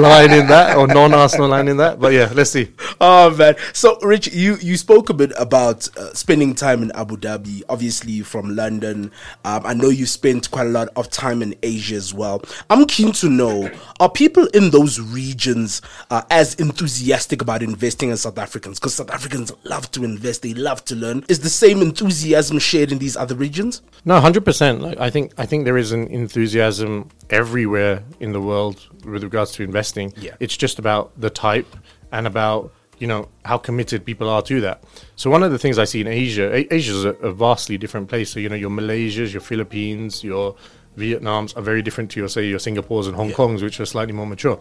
line 0.01 0.33
in 0.33 0.47
that 0.47 0.77
or 0.77 0.87
non-Arsenal 0.87 1.49
line 1.49 1.67
in 1.67 1.77
that. 1.79 1.99
But 1.99 2.13
yeah, 2.13 2.31
let's 2.35 2.51
see. 2.51 2.73
Oh 3.01 3.35
man! 3.35 3.57
So, 3.73 3.99
Rich, 4.01 4.33
you 4.33 4.57
you 4.61 4.77
spoke 4.77 5.11
a 5.11 5.15
bit 5.15 5.33
about 5.37 5.89
uh, 5.97 6.15
spending 6.15 6.55
time 6.55 6.83
in 6.85 6.93
Abu 6.93 7.17
Dhabi. 7.17 7.63
Obviously, 7.69 8.21
from 8.21 8.55
London. 8.55 9.11
Um, 9.45 9.67
I 9.67 9.75
know 9.75 9.89
you 9.89 10.07
spent 10.07 10.53
quite 10.53 10.69
a 10.69 10.71
lot 10.71 10.89
of 10.95 11.11
time 11.11 11.43
in 11.43 11.57
Asia 11.65 11.97
as 11.97 12.15
well. 12.15 12.43
I'm 12.71 12.87
keen 12.87 13.13
to 13.15 13.29
know: 13.29 13.69
Are 13.99 14.09
people 14.09 14.47
in 14.55 14.71
those 14.71 15.01
regions 15.01 15.83
uh, 16.11 16.23
as 16.31 16.55
enthusiastic 16.55 17.43
about 17.43 17.63
investing 17.63 18.11
as 18.13 18.21
South 18.21 18.39
Africans? 18.39 18.79
Because 18.79 18.95
South 18.95 19.11
Africans 19.11 19.53
love 19.65 19.91
to 19.93 20.05
invest. 20.05 20.43
They 20.43 20.55
love 20.55 20.85
to 20.85 20.95
learn. 20.95 21.25
Is 21.29 21.41
the 21.41 21.51
same 21.51 21.72
enthusiasm 21.81 22.59
shared 22.59 22.93
in 22.93 22.99
these 22.99 23.17
other 23.17 23.35
regions? 23.35 23.81
No, 24.05 24.21
hundred 24.21 24.45
percent. 24.45 24.83
Like 24.83 24.99
I 24.99 25.09
think 25.09 25.33
I 25.39 25.47
think 25.47 25.65
there 25.65 25.79
is 25.79 25.93
an 25.93 26.09
enthusiasm 26.09 27.09
everywhere 27.31 28.03
in 28.21 28.33
the 28.33 28.41
world 28.41 28.87
with 29.05 29.23
regards 29.23 29.53
to 29.53 29.63
investing. 29.63 30.13
Yeah. 30.17 30.35
It's 30.41 30.57
just 30.57 30.79
about 30.79 31.19
the 31.19 31.31
type 31.31 31.67
and 32.11 32.27
about 32.27 32.73
you 32.99 33.07
know 33.07 33.29
how 33.45 33.59
committed 33.59 34.05
people 34.05 34.29
are 34.29 34.43
to 34.43 34.61
that. 34.61 34.83
So 35.17 35.31
one 35.31 35.43
of 35.43 35.51
the 35.51 35.59
things 35.59 35.79
I 35.79 35.85
see 35.85 36.01
in 36.01 36.07
Asia, 36.09 36.55
A- 36.55 36.75
Asia 36.75 36.93
is 36.93 37.05
a, 37.05 37.15
a 37.15 37.33
vastly 37.33 37.79
different 37.79 38.09
place. 38.09 38.31
So 38.31 38.41
you 38.41 38.49
know 38.49 38.57
your 38.57 38.71
Malaysias, 38.71 39.33
your 39.33 39.41
Philippines, 39.41 40.23
your 40.23 40.55
Vietnams 40.99 41.57
are 41.57 41.63
very 41.63 41.81
different 41.83 42.11
to 42.13 42.21
your 42.21 42.29
say 42.29 42.47
your 42.47 42.59
Singapores 42.59 43.07
and 43.07 43.17
Hong 43.17 43.31
Yeah. 43.31 43.35
Kongs, 43.37 43.63
which 43.63 43.81
are 43.81 43.87
slightly 43.87 44.13
more 44.13 44.27
mature. 44.27 44.59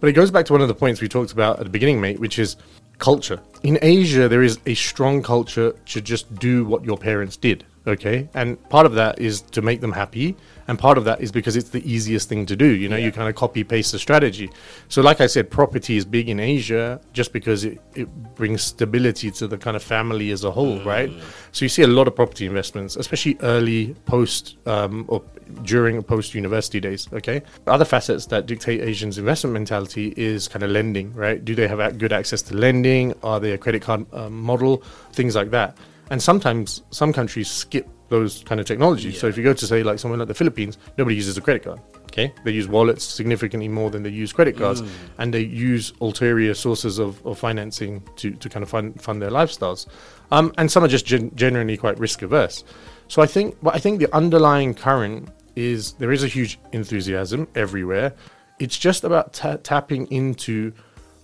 But 0.00 0.08
it 0.08 0.12
goes 0.12 0.30
back 0.30 0.46
to 0.46 0.52
one 0.52 0.62
of 0.62 0.68
the 0.68 0.74
points 0.74 1.00
we 1.00 1.08
talked 1.08 1.32
about 1.32 1.58
at 1.58 1.64
the 1.64 1.70
beginning, 1.70 2.00
mate, 2.00 2.18
which 2.20 2.38
is 2.38 2.56
culture. 2.98 3.40
In 3.62 3.78
Asia, 3.82 4.28
there 4.28 4.42
is 4.42 4.58
a 4.66 4.74
strong 4.74 5.22
culture 5.22 5.72
to 5.72 6.00
just 6.00 6.34
do 6.36 6.64
what 6.64 6.84
your 6.84 6.98
parents 6.98 7.36
did. 7.36 7.64
Okay. 7.86 8.28
And 8.34 8.62
part 8.68 8.84
of 8.84 8.94
that 8.94 9.20
is 9.20 9.42
to 9.42 9.62
make 9.62 9.80
them 9.80 9.92
happy. 9.92 10.36
And 10.68 10.76
part 10.76 10.98
of 10.98 11.04
that 11.04 11.20
is 11.20 11.30
because 11.30 11.54
it's 11.54 11.70
the 11.70 11.88
easiest 11.88 12.28
thing 12.28 12.44
to 12.46 12.56
do. 12.56 12.66
You 12.66 12.88
know, 12.88 12.96
you 12.96 13.12
kind 13.12 13.28
of 13.28 13.36
copy 13.36 13.62
paste 13.62 13.92
the 13.92 14.00
strategy. 14.00 14.50
So, 14.88 15.00
like 15.00 15.20
I 15.20 15.28
said, 15.28 15.48
property 15.48 15.96
is 15.96 16.04
big 16.04 16.28
in 16.28 16.40
Asia 16.40 17.00
just 17.12 17.32
because 17.32 17.64
it, 17.64 17.80
it 17.94 18.08
brings 18.34 18.62
stability 18.62 19.30
to 19.32 19.46
the 19.46 19.56
kind 19.56 19.76
of 19.76 19.84
family 19.84 20.32
as 20.32 20.42
a 20.42 20.50
whole, 20.50 20.80
right? 20.82 21.12
So, 21.52 21.64
you 21.64 21.68
see 21.68 21.82
a 21.82 21.86
lot 21.86 22.08
of 22.08 22.16
property 22.16 22.46
investments, 22.46 22.96
especially 22.96 23.38
early 23.42 23.94
post 24.06 24.56
um, 24.66 25.04
or 25.06 25.22
during 25.62 26.02
post 26.02 26.34
university 26.34 26.80
days. 26.80 27.08
Okay. 27.12 27.42
Other 27.68 27.84
facets 27.84 28.26
that 28.26 28.46
dictate 28.46 28.80
Asians' 28.80 29.18
investment 29.18 29.54
mentality 29.54 30.12
is 30.16 30.48
kind 30.48 30.64
of 30.64 30.70
lending, 30.70 31.14
right? 31.14 31.44
Do 31.44 31.54
they 31.54 31.68
have 31.68 31.98
good 31.98 32.12
access 32.12 32.42
to 32.42 32.56
lending? 32.56 33.14
Are 33.22 33.38
they 33.38 33.52
a 33.52 33.58
credit 33.58 33.82
card 33.82 34.04
um, 34.12 34.40
model? 34.40 34.82
Things 35.12 35.36
like 35.36 35.50
that. 35.50 35.76
And 36.10 36.22
sometimes 36.22 36.82
some 36.90 37.12
countries 37.12 37.50
skip 37.50 37.88
those 38.08 38.44
kind 38.44 38.60
of 38.60 38.66
technologies. 38.66 39.18
So 39.18 39.26
if 39.26 39.36
you 39.36 39.42
go 39.42 39.52
to 39.52 39.66
say 39.66 39.82
like 39.82 39.98
somewhere 39.98 40.18
like 40.18 40.28
the 40.28 40.34
Philippines, 40.34 40.78
nobody 40.96 41.16
uses 41.16 41.36
a 41.36 41.40
credit 41.40 41.64
card. 41.64 41.80
Okay, 42.04 42.32
they 42.44 42.52
use 42.52 42.68
wallets 42.68 43.04
significantly 43.04 43.68
more 43.68 43.90
than 43.90 44.02
they 44.02 44.08
use 44.10 44.32
credit 44.32 44.56
cards, 44.56 44.82
and 45.18 45.34
they 45.34 45.40
use 45.42 45.92
ulterior 46.00 46.54
sources 46.54 46.98
of, 46.98 47.24
of 47.26 47.38
financing 47.38 48.02
to, 48.16 48.30
to 48.30 48.48
kind 48.48 48.62
of 48.62 48.70
fund 48.70 49.02
fund 49.02 49.20
their 49.20 49.30
lifestyles. 49.30 49.86
Um, 50.30 50.52
and 50.56 50.70
some 50.70 50.82
are 50.84 50.88
just 50.88 51.04
gen- 51.04 51.34
generally 51.34 51.76
quite 51.76 51.98
risk 51.98 52.22
averse. 52.22 52.64
So 53.08 53.20
I 53.22 53.26
think, 53.26 53.56
well, 53.60 53.74
I 53.74 53.78
think 53.78 53.98
the 54.00 54.12
underlying 54.14 54.72
current 54.72 55.28
is 55.56 55.92
there 55.94 56.12
is 56.12 56.22
a 56.24 56.28
huge 56.28 56.58
enthusiasm 56.72 57.48
everywhere. 57.54 58.14
It's 58.60 58.78
just 58.78 59.04
about 59.04 59.32
ta- 59.34 59.58
tapping 59.62 60.06
into 60.10 60.72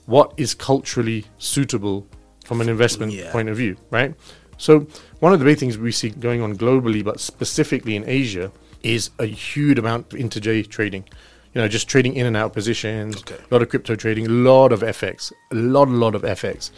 what 0.07 0.35
is 0.37 0.53
culturally 0.53 1.25
suitable 1.39 2.07
from 2.45 2.61
an 2.61 2.69
investment 2.69 3.13
Yeah. 3.13 3.31
point 3.33 3.49
of 3.49 3.57
view, 3.57 3.77
right? 3.91 4.15
So 4.63 4.87
one 5.19 5.33
of 5.33 5.41
the 5.41 5.45
big 5.45 5.59
things 5.59 5.77
we 5.77 5.91
see 5.91 6.11
going 6.11 6.41
on 6.41 6.57
globally, 6.57 7.03
but 7.03 7.19
specifically 7.19 7.97
in 7.97 8.09
Asia, 8.09 8.53
is 8.85 9.11
a 9.19 9.27
huge 9.27 9.77
amount 9.77 10.13
of 10.13 10.19
intraday 10.21 10.67
trading. 10.69 11.05
You 11.53 11.61
know, 11.61 11.69
just 11.69 11.89
trading 11.89 12.15
in 12.15 12.27
and 12.27 12.37
out 12.37 12.53
positions, 12.53 13.17
Okay. 13.19 13.35
a 13.35 13.53
lot 13.53 13.63
of 13.63 13.69
crypto 13.69 13.97
trading, 13.97 14.27
a 14.27 14.31
lot 14.31 14.73
of 14.73 14.81
FX, 14.83 15.33
a 15.51 15.57
lot, 15.57 15.89
a 15.89 15.91
lot 15.91 16.15
of 16.15 16.23
FX. 16.23 16.71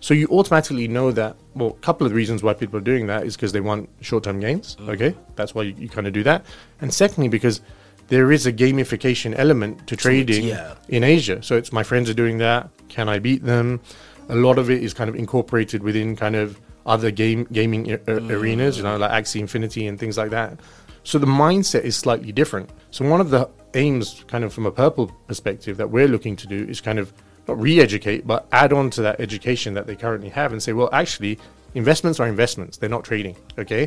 So 0.00 0.14
you 0.14 0.26
automatically 0.28 0.88
know 0.88 1.12
that. 1.12 1.36
Well, 1.54 1.70
a 1.70 1.80
couple 1.80 2.06
of 2.06 2.10
the 2.10 2.16
reasons 2.16 2.42
why 2.42 2.54
people 2.54 2.76
are 2.76 2.82
doing 2.92 3.06
that 3.06 3.24
is 3.24 3.36
because 3.36 3.52
they 3.52 3.60
want 3.60 3.88
short-term 4.00 4.40
gains. 4.40 4.76
Mm. 4.80 4.88
Okay, 4.94 5.14
that's 5.36 5.54
why 5.54 5.62
you, 5.62 5.74
you 5.78 5.88
kind 5.88 6.08
of 6.08 6.12
do 6.12 6.24
that. 6.24 6.44
And 6.80 6.92
secondly, 6.92 7.28
because 7.28 7.60
there 8.08 8.32
is 8.32 8.46
a 8.46 8.52
gamification 8.52 9.34
element 9.38 9.86
to 9.86 9.96
trading 9.96 10.48
yeah. 10.48 10.74
in 10.88 11.04
Asia. 11.04 11.40
So 11.42 11.56
it's 11.56 11.72
my 11.72 11.84
friends 11.84 12.10
are 12.10 12.14
doing 12.14 12.38
that. 12.38 12.68
Can 12.88 13.08
I 13.08 13.20
beat 13.20 13.44
them? 13.44 13.80
A 14.28 14.34
lot 14.34 14.58
of 14.58 14.70
it 14.70 14.82
is 14.82 14.92
kind 14.92 15.08
of 15.08 15.14
incorporated 15.14 15.84
within 15.84 16.16
kind 16.16 16.34
of 16.34 16.60
other 16.88 17.10
game 17.10 17.46
gaming 17.52 17.92
a- 17.92 18.00
arenas, 18.08 18.78
you 18.78 18.82
know, 18.82 18.96
like 18.96 19.10
Axie 19.10 19.40
Infinity 19.40 19.86
and 19.86 19.98
things 19.98 20.16
like 20.18 20.30
that. 20.30 20.58
So 21.04 21.18
the 21.18 21.26
mindset 21.26 21.82
is 21.82 21.96
slightly 21.96 22.32
different. 22.32 22.70
So 22.90 23.08
one 23.08 23.20
of 23.20 23.30
the 23.30 23.48
aims, 23.74 24.24
kind 24.26 24.44
of 24.44 24.52
from 24.52 24.66
a 24.66 24.72
purple 24.72 25.06
perspective, 25.26 25.76
that 25.76 25.90
we're 25.90 26.08
looking 26.08 26.34
to 26.36 26.46
do 26.46 26.64
is 26.68 26.80
kind 26.80 26.98
of 26.98 27.12
not 27.46 27.60
re-educate, 27.60 28.26
but 28.26 28.46
add 28.52 28.72
on 28.72 28.90
to 28.90 29.02
that 29.02 29.20
education 29.20 29.74
that 29.74 29.86
they 29.86 29.96
currently 29.96 30.28
have 30.28 30.52
and 30.52 30.62
say, 30.62 30.72
well, 30.72 30.90
actually, 30.92 31.38
investments 31.74 32.20
are 32.20 32.28
investments; 32.28 32.76
they're 32.78 32.90
not 32.90 33.04
trading. 33.04 33.36
Okay, 33.58 33.86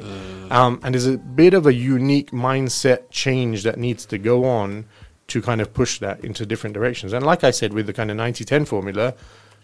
um, 0.50 0.79
and 0.84 0.93
there's 0.96 1.08
a 1.08 1.17
bit 1.17 1.53
of 1.53 1.67
a 1.67 1.74
unique 1.74 2.31
mindset 2.31 3.10
change 3.12 3.63
that 3.63 3.77
needs 3.77 4.05
to 4.08 4.17
go 4.17 4.46
on 4.46 4.86
to 5.27 5.41
kind 5.41 5.62
of 5.62 5.74
push 5.74 6.00
that 6.00 6.24
into 6.25 6.46
different 6.46 6.74
directions. 6.74 7.13
And 7.13 7.25
like 7.25 7.43
I 7.43 7.51
said, 7.51 7.74
with 7.74 7.86
the 7.86 7.93
kind 7.93 8.12
of 8.12 8.17
90-10 8.17 8.67
formula, 8.67 9.13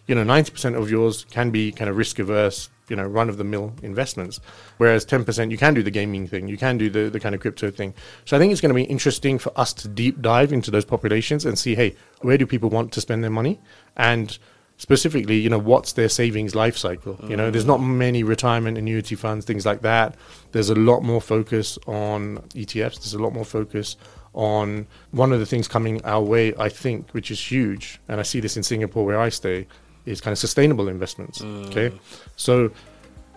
you 0.08 0.16
know, 0.16 0.24
90% 0.24 0.80
of 0.80 0.90
yours 0.90 1.26
can 1.30 1.52
be 1.52 1.72
kind 1.72 1.90
of 1.90 1.98
risk 1.98 2.20
averse, 2.20 2.70
you 2.90 2.96
know, 2.96 3.06
run 3.06 3.30
of 3.30 3.38
the 3.38 3.44
mill 3.44 3.74
investments. 3.84 4.40
Whereas 4.78 5.06
10% 5.06 5.52
you 5.52 5.58
can 5.58 5.74
do 5.74 5.84
the 5.84 5.92
gaming 5.92 6.28
thing, 6.28 6.48
you 6.48 6.58
can 6.58 6.78
do 6.78 6.90
the, 6.90 7.10
the 7.10 7.20
kind 7.20 7.36
of 7.36 7.42
crypto 7.42 7.70
thing. 7.70 7.94
So 8.26 8.36
I 8.36 8.40
think 8.40 8.52
it's 8.52 8.62
going 8.62 8.70
to 8.70 8.76
be 8.76 8.84
interesting 8.84 9.38
for 9.38 9.52
us 9.60 9.74
to 9.74 9.88
deep 9.88 10.22
dive 10.22 10.54
into 10.54 10.72
those 10.72 10.86
populations 10.86 11.46
and 11.46 11.60
see, 11.60 11.76
hey, 11.76 11.96
where 12.22 12.38
do 12.38 12.48
people 12.48 12.70
want 12.70 12.94
to 12.94 13.02
spend 13.02 13.24
their 13.24 13.32
money? 13.32 13.60
And 13.98 14.38
specifically, 14.78 15.38
you 15.38 15.50
know, 15.50 15.60
what's 15.60 15.94
their 15.94 16.08
savings 16.08 16.56
life 16.56 16.78
cycle? 16.78 17.20
You 17.28 17.36
know, 17.36 17.52
there's 17.52 17.66
not 17.66 17.80
many 17.80 18.24
retirement 18.24 18.78
annuity 18.78 19.16
funds, 19.16 19.46
things 19.46 19.66
like 19.66 19.82
that. 19.82 20.16
There's 20.54 20.70
a 20.70 20.76
lot 20.76 21.02
more 21.02 21.20
focus 21.20 21.78
on 21.88 22.38
ETFs. 22.56 22.96
There's 22.96 23.16
a 23.16 23.20
lot 23.22 23.34
more 23.34 23.46
focus 23.46 23.98
on 24.38 24.86
one 25.12 25.34
of 25.34 25.40
the 25.40 25.48
things 25.48 25.68
coming 25.68 26.00
our 26.06 26.22
way, 26.22 26.54
I 26.60 26.70
think, 26.70 27.10
which 27.12 27.32
is 27.32 27.52
huge, 27.52 28.00
and 28.08 28.20
I 28.20 28.24
see 28.24 28.40
this 28.40 28.56
in 28.56 28.62
Singapore 28.62 29.04
where 29.04 29.20
I 29.20 29.30
stay, 29.30 29.66
is 30.08 30.22
kind 30.22 30.32
of 30.32 30.40
sustainable 30.40 30.88
investments. 30.88 31.40
Mm. 31.40 31.68
Okay, 31.68 32.00
so 32.36 32.72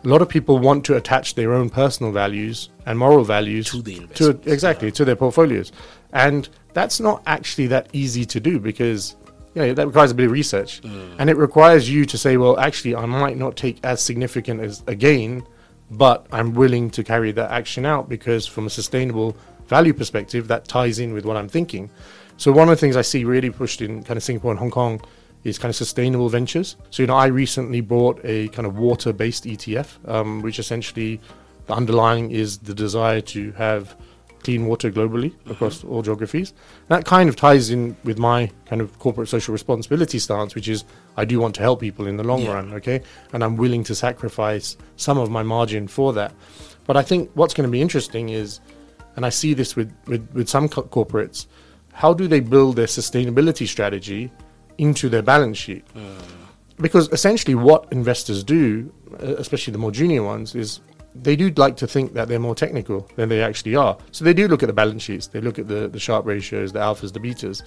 a 0.04 0.08
lot 0.08 0.22
of 0.22 0.28
people 0.28 0.58
want 0.58 0.84
to 0.86 0.96
attach 0.96 1.34
their 1.34 1.52
own 1.52 1.68
personal 1.68 2.12
values 2.12 2.70
and 2.86 2.98
moral 2.98 3.24
values 3.24 3.70
To 3.70 3.82
the 3.82 3.94
to 3.94 4.00
investments, 4.02 4.46
exactly 4.46 4.92
to 4.92 5.04
their 5.04 5.16
portfolios, 5.16 5.72
and 6.12 6.48
that's 6.72 7.00
not 7.00 7.22
actually 7.26 7.66
that 7.68 7.88
easy 7.92 8.24
to 8.26 8.40
do 8.40 8.58
because 8.58 9.16
you 9.54 9.62
know, 9.62 9.74
that 9.74 9.86
requires 9.86 10.12
a 10.12 10.14
bit 10.14 10.26
of 10.26 10.32
research, 10.32 10.80
mm. 10.82 11.16
and 11.18 11.28
it 11.28 11.36
requires 11.36 11.90
you 11.90 12.04
to 12.04 12.16
say, 12.16 12.36
well, 12.36 12.58
actually, 12.58 12.94
I 12.94 13.04
might 13.06 13.36
not 13.36 13.56
take 13.56 13.80
as 13.84 14.00
significant 14.00 14.60
as 14.60 14.84
a 14.86 14.94
gain, 14.94 15.42
but 15.90 16.26
I'm 16.30 16.54
willing 16.54 16.90
to 16.90 17.02
carry 17.02 17.32
that 17.32 17.50
action 17.50 17.84
out 17.84 18.08
because 18.08 18.46
from 18.46 18.66
a 18.66 18.70
sustainable 18.70 19.36
value 19.66 19.92
perspective, 19.92 20.46
that 20.48 20.68
ties 20.68 21.00
in 21.00 21.12
with 21.12 21.24
what 21.24 21.36
I'm 21.36 21.48
thinking. 21.48 21.90
So 22.36 22.52
one 22.52 22.68
of 22.68 22.76
the 22.76 22.80
things 22.80 22.96
I 22.96 23.02
see 23.02 23.24
really 23.24 23.50
pushed 23.50 23.82
in 23.82 24.02
kind 24.04 24.16
of 24.16 24.22
Singapore 24.22 24.52
and 24.52 24.60
Hong 24.60 24.70
Kong 24.70 25.00
is 25.44 25.58
kind 25.58 25.70
of 25.70 25.76
sustainable 25.76 26.28
ventures. 26.28 26.76
So 26.90 27.02
you 27.02 27.06
know, 27.06 27.16
I 27.16 27.26
recently 27.26 27.80
bought 27.80 28.20
a 28.24 28.48
kind 28.48 28.66
of 28.66 28.78
water-based 28.78 29.44
ETF, 29.44 30.08
um, 30.08 30.42
which 30.42 30.58
essentially 30.58 31.20
the 31.66 31.74
underlying 31.74 32.30
is 32.30 32.58
the 32.58 32.74
desire 32.74 33.20
to 33.22 33.52
have 33.52 33.96
clean 34.42 34.64
water 34.66 34.90
globally 34.90 35.34
across 35.50 35.84
all 35.84 36.00
geographies. 36.02 36.54
That 36.88 37.04
kind 37.04 37.28
of 37.28 37.36
ties 37.36 37.68
in 37.70 37.94
with 38.04 38.18
my 38.18 38.50
kind 38.66 38.80
of 38.80 38.98
corporate 38.98 39.28
social 39.28 39.52
responsibility 39.52 40.18
stance, 40.18 40.54
which 40.54 40.66
is 40.68 40.84
I 41.16 41.26
do 41.26 41.38
want 41.40 41.54
to 41.56 41.60
help 41.60 41.80
people 41.80 42.06
in 42.06 42.16
the 42.16 42.24
long 42.24 42.42
Yeah. 42.42 42.54
run, 42.54 42.72
okay? 42.74 43.02
And 43.34 43.44
I'm 43.44 43.56
willing 43.56 43.84
to 43.84 43.94
sacrifice 43.94 44.76
some 44.96 45.18
of 45.18 45.30
my 45.30 45.42
margin 45.42 45.88
for 45.88 46.12
that. 46.14 46.32
But 46.86 46.96
I 46.96 47.02
think 47.02 47.30
what's 47.34 47.52
going 47.52 47.68
to 47.68 47.70
be 47.70 47.82
interesting 47.82 48.30
is, 48.30 48.60
and 49.16 49.26
I 49.26 49.28
see 49.28 49.52
this 49.52 49.76
with, 49.76 49.92
with, 50.06 50.26
with 50.32 50.48
some 50.48 50.68
co- 50.70 50.84
corporates, 50.84 51.46
how 51.92 52.14
do 52.14 52.26
they 52.26 52.40
build 52.40 52.76
their 52.76 52.86
sustainability 52.86 53.68
strategy 53.68 54.30
into 54.80 55.08
their 55.08 55.22
balance 55.22 55.58
sheet? 55.58 55.84
because 56.80 57.08
essentially 57.12 57.54
what 57.54 57.86
investors 57.92 58.42
do, 58.42 58.92
uh, 59.22 59.36
especially 59.36 59.72
the 59.72 59.78
more 59.78 59.90
junior 59.92 60.22
ones, 60.22 60.54
is 60.54 60.80
they 61.14 61.36
do 61.36 61.50
like 61.56 61.76
to 61.76 61.86
think 61.86 62.14
that 62.14 62.28
they're 62.28 62.38
more 62.38 62.54
technical 62.54 63.08
than 63.16 63.28
they 63.28 63.42
actually 63.42 63.76
are. 63.76 63.98
So 64.12 64.24
they 64.24 64.34
do 64.34 64.48
look 64.48 64.62
at 64.62 64.66
the 64.66 64.72
balance 64.72 65.02
sheets, 65.02 65.26
they 65.26 65.40
look 65.40 65.58
at 65.58 65.68
the, 65.68 65.88
the 65.88 65.98
Sharpe 65.98 66.26
ratios, 66.26 66.72
the 66.72 66.78
alphas, 66.78 67.12
the 67.12 67.20
betas. 67.20 67.62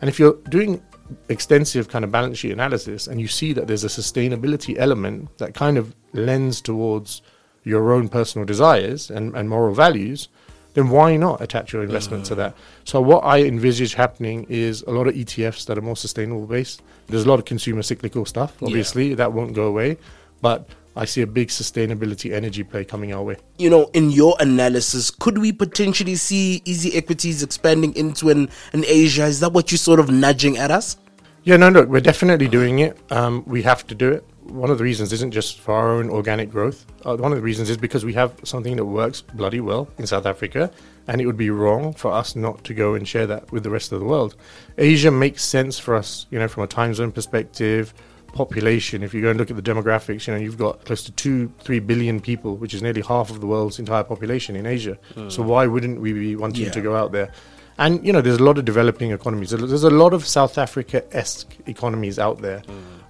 And 0.00 0.10
if 0.10 0.18
you're 0.18 0.36
doing 0.50 0.82
extensive 1.28 1.88
kind 1.88 2.04
of 2.04 2.12
balance 2.12 2.38
sheet 2.38 2.52
analysis 2.52 3.06
and 3.06 3.20
you 3.20 3.28
see 3.28 3.52
that 3.54 3.66
there's 3.66 3.84
a 3.84 3.88
sustainability 3.88 4.74
element 4.76 5.36
that 5.38 5.54
kind 5.54 5.78
of 5.78 5.94
lends 6.12 6.60
towards 6.60 7.22
your 7.64 7.92
own 7.92 8.08
personal 8.08 8.44
desires 8.44 9.10
and, 9.10 9.34
and 9.34 9.48
moral 9.48 9.74
values, 9.74 10.28
then 10.76 10.90
why 10.90 11.16
not 11.16 11.40
attach 11.40 11.72
your 11.72 11.82
investment 11.82 12.26
to 12.26 12.34
that? 12.34 12.54
So 12.84 13.00
what 13.00 13.20
I 13.24 13.44
envisage 13.44 13.94
happening 13.94 14.44
is 14.50 14.82
a 14.82 14.90
lot 14.90 15.08
of 15.08 15.14
ETFs 15.14 15.64
that 15.66 15.78
are 15.78 15.80
more 15.80 15.96
sustainable 15.96 16.46
based. 16.46 16.82
There's 17.06 17.24
a 17.24 17.28
lot 17.28 17.38
of 17.38 17.46
consumer 17.46 17.82
cyclical 17.82 18.26
stuff, 18.26 18.62
obviously, 18.62 19.14
that 19.14 19.32
won't 19.32 19.54
go 19.54 19.64
away. 19.64 19.96
But 20.42 20.68
I 20.94 21.06
see 21.06 21.22
a 21.22 21.26
big 21.26 21.48
sustainability 21.48 22.30
energy 22.30 22.62
play 22.62 22.84
coming 22.84 23.14
our 23.14 23.22
way. 23.22 23.36
you 23.56 23.70
know, 23.70 23.88
in 23.94 24.10
your 24.10 24.36
analysis, 24.38 25.10
could 25.10 25.38
we 25.38 25.50
potentially 25.50 26.14
see 26.16 26.60
easy 26.66 26.94
equities 26.94 27.42
expanding 27.42 27.96
into 27.96 28.28
an, 28.28 28.50
an 28.74 28.84
Asia? 28.86 29.24
Is 29.24 29.40
that 29.40 29.54
what 29.54 29.72
you're 29.72 29.78
sort 29.78 29.98
of 29.98 30.10
nudging 30.10 30.58
at 30.58 30.70
us? 30.70 30.98
Yeah, 31.44 31.56
no, 31.56 31.70
look, 31.70 31.88
we're 31.88 32.00
definitely 32.02 32.48
doing 32.48 32.80
it. 32.80 32.98
Um, 33.10 33.44
we 33.46 33.62
have 33.62 33.86
to 33.86 33.94
do 33.94 34.12
it. 34.12 34.26
One 34.48 34.70
of 34.70 34.78
the 34.78 34.84
reasons 34.84 35.12
isn't 35.12 35.32
just 35.32 35.60
for 35.60 35.74
our 35.74 35.90
own 35.90 36.08
organic 36.10 36.50
growth. 36.50 36.86
Uh, 37.04 37.16
one 37.16 37.32
of 37.32 37.36
the 37.38 37.42
reasons 37.42 37.68
is 37.68 37.76
because 37.76 38.04
we 38.04 38.12
have 38.14 38.32
something 38.44 38.76
that 38.76 38.84
works 38.84 39.20
bloody 39.20 39.60
well 39.60 39.88
in 39.98 40.06
South 40.06 40.24
Africa, 40.26 40.70
and 41.08 41.20
it 41.20 41.26
would 41.26 41.36
be 41.36 41.50
wrong 41.50 41.92
for 41.92 42.12
us 42.12 42.36
not 42.36 42.62
to 42.64 42.74
go 42.74 42.94
and 42.94 43.06
share 43.06 43.26
that 43.26 43.50
with 43.52 43.62
the 43.64 43.70
rest 43.70 43.92
of 43.92 44.00
the 44.00 44.06
world. 44.06 44.34
Asia 44.78 45.10
makes 45.10 45.44
sense 45.44 45.78
for 45.78 45.94
us, 45.94 46.26
you 46.30 46.38
know, 46.38 46.48
from 46.48 46.62
a 46.62 46.66
time 46.66 46.94
zone 46.94 47.12
perspective, 47.12 47.92
population. 48.32 49.02
If 49.02 49.14
you 49.14 49.22
go 49.22 49.30
and 49.30 49.38
look 49.38 49.50
at 49.50 49.56
the 49.56 49.62
demographics, 49.62 50.26
you 50.26 50.34
know, 50.34 50.38
you've 50.40 50.58
got 50.58 50.84
close 50.84 51.02
to 51.04 51.12
two, 51.12 51.52
three 51.60 51.78
billion 51.80 52.20
people, 52.20 52.56
which 52.56 52.72
is 52.74 52.82
nearly 52.82 53.00
half 53.02 53.30
of 53.30 53.40
the 53.40 53.46
world's 53.46 53.78
entire 53.78 54.04
population 54.04 54.54
in 54.56 54.66
Asia. 54.66 54.96
So 55.28 55.42
why 55.42 55.66
wouldn't 55.66 56.00
we 56.00 56.12
be 56.12 56.36
wanting 56.36 56.64
Yeah. 56.66 56.70
to 56.70 56.80
go 56.80 56.94
out 56.96 57.12
there? 57.12 57.32
And 57.78 58.04
you 58.06 58.12
know, 58.12 58.20
there's 58.20 58.38
a 58.38 58.42
lot 58.44 58.58
of 58.58 58.64
developing 58.64 59.10
economies. 59.10 59.50
There's 59.50 59.84
a 59.84 59.90
lot 59.90 60.12
of 60.14 60.26
South 60.26 60.56
Africa-esque 60.58 61.56
economies 61.66 62.18
out 62.18 62.40
there. 62.42 62.62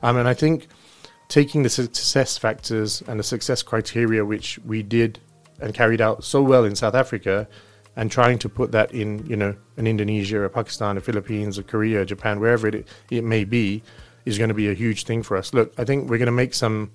Um, 0.03 0.17
and 0.17 0.27
I 0.29 0.35
think 0.35 0.69
taking 1.29 1.63
the 1.63 1.69
success 1.69 2.39
factors 2.39 3.03
and 3.07 3.19
the 3.19 3.25
success 3.25 3.63
criteria 3.63 4.25
which 4.25 4.59
we 4.65 4.83
did 4.83 5.19
and 5.61 5.75
carried 5.75 6.01
out 6.01 6.23
so 6.25 6.43
well 6.43 6.65
in 6.65 6.77
South 6.77 6.95
Africa, 6.95 7.49
and 7.97 8.11
trying 8.11 8.39
to 8.39 8.49
put 8.49 8.73
that 8.73 8.93
in, 8.93 9.25
you 9.27 9.37
know, 9.37 9.57
in 9.79 9.87
Indonesia, 9.87 10.43
or 10.43 10.49
Pakistan, 10.51 10.99
or 10.99 11.01
Philippines, 11.01 11.59
or 11.59 11.63
Korea, 11.63 12.05
Japan, 12.05 12.39
wherever 12.41 12.69
it 12.69 12.87
it 13.11 13.25
may 13.25 13.45
be, 13.45 13.83
is 14.27 14.37
going 14.37 14.49
to 14.49 14.55
be 14.55 14.69
a 14.69 14.75
huge 14.75 15.05
thing 15.05 15.23
for 15.23 15.37
us. 15.37 15.55
Look, 15.55 15.73
I 15.79 15.85
think 15.85 16.11
we're 16.11 16.19
going 16.19 16.27
to 16.27 16.33
make 16.33 16.53
some 16.53 16.91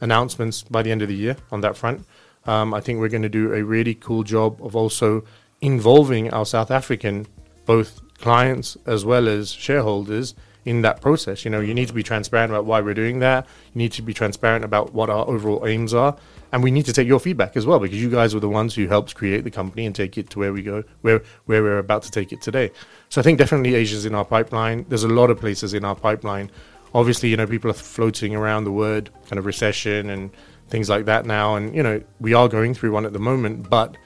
announcements 0.00 0.62
by 0.62 0.82
the 0.82 0.90
end 0.90 1.02
of 1.02 1.08
the 1.08 1.14
year 1.14 1.36
on 1.52 1.60
that 1.60 1.76
front. 1.76 2.06
Um, 2.46 2.72
I 2.72 2.80
think 2.80 3.00
we're 3.00 3.10
going 3.10 3.22
to 3.22 3.28
do 3.28 3.52
a 3.52 3.62
really 3.62 3.94
cool 3.94 4.22
job 4.22 4.64
of 4.64 4.74
also 4.74 5.24
involving 5.60 6.32
our 6.32 6.46
South 6.46 6.70
African 6.70 7.26
both 7.66 8.00
clients 8.18 8.76
as 8.86 9.04
well 9.04 9.28
as 9.28 9.50
shareholders 9.50 10.34
in 10.66 10.82
that 10.82 11.00
process. 11.00 11.44
You 11.44 11.50
know, 11.50 11.60
you 11.60 11.72
need 11.72 11.88
to 11.88 11.94
be 11.94 12.02
transparent 12.02 12.52
about 12.52 12.66
why 12.66 12.80
we're 12.80 12.92
doing 12.92 13.20
that. 13.20 13.46
You 13.72 13.78
need 13.78 13.92
to 13.92 14.02
be 14.02 14.12
transparent 14.12 14.64
about 14.64 14.92
what 14.92 15.08
our 15.08 15.26
overall 15.26 15.64
aims 15.64 15.94
are, 15.94 16.16
and 16.52 16.62
we 16.62 16.70
need 16.70 16.84
to 16.86 16.92
take 16.92 17.06
your 17.06 17.20
feedback 17.20 17.56
as 17.56 17.64
well 17.64 17.78
because 17.78 18.02
you 18.02 18.10
guys 18.10 18.34
were 18.34 18.40
the 18.40 18.48
ones 18.48 18.74
who 18.74 18.88
helped 18.88 19.14
create 19.14 19.44
the 19.44 19.50
company 19.50 19.86
and 19.86 19.94
take 19.94 20.18
it 20.18 20.28
to 20.30 20.40
where 20.40 20.52
we 20.52 20.62
go, 20.62 20.82
where 21.00 21.22
where 21.46 21.62
we're 21.62 21.78
about 21.78 22.02
to 22.02 22.10
take 22.10 22.32
it 22.32 22.42
today. 22.42 22.70
So 23.08 23.20
I 23.20 23.24
think 23.24 23.38
definitely 23.38 23.76
Asia's 23.76 24.04
in 24.04 24.14
our 24.14 24.24
pipeline. 24.24 24.84
There's 24.88 25.04
a 25.04 25.08
lot 25.08 25.30
of 25.30 25.40
places 25.40 25.72
in 25.72 25.84
our 25.84 25.94
pipeline. 25.94 26.50
Obviously, 26.92 27.28
you 27.28 27.36
know, 27.36 27.46
people 27.46 27.70
are 27.70 27.74
floating 27.74 28.34
around 28.34 28.64
the 28.64 28.72
word 28.72 29.10
kind 29.28 29.38
of 29.38 29.46
recession 29.46 30.10
and 30.10 30.30
things 30.68 30.88
like 30.88 31.04
that 31.04 31.24
now, 31.26 31.54
and 31.54 31.74
you 31.74 31.82
know, 31.82 32.02
we 32.20 32.34
are 32.34 32.48
going 32.48 32.74
through 32.74 32.90
one 32.90 33.06
at 33.06 33.12
the 33.12 33.20
moment, 33.20 33.70
but 33.70 33.96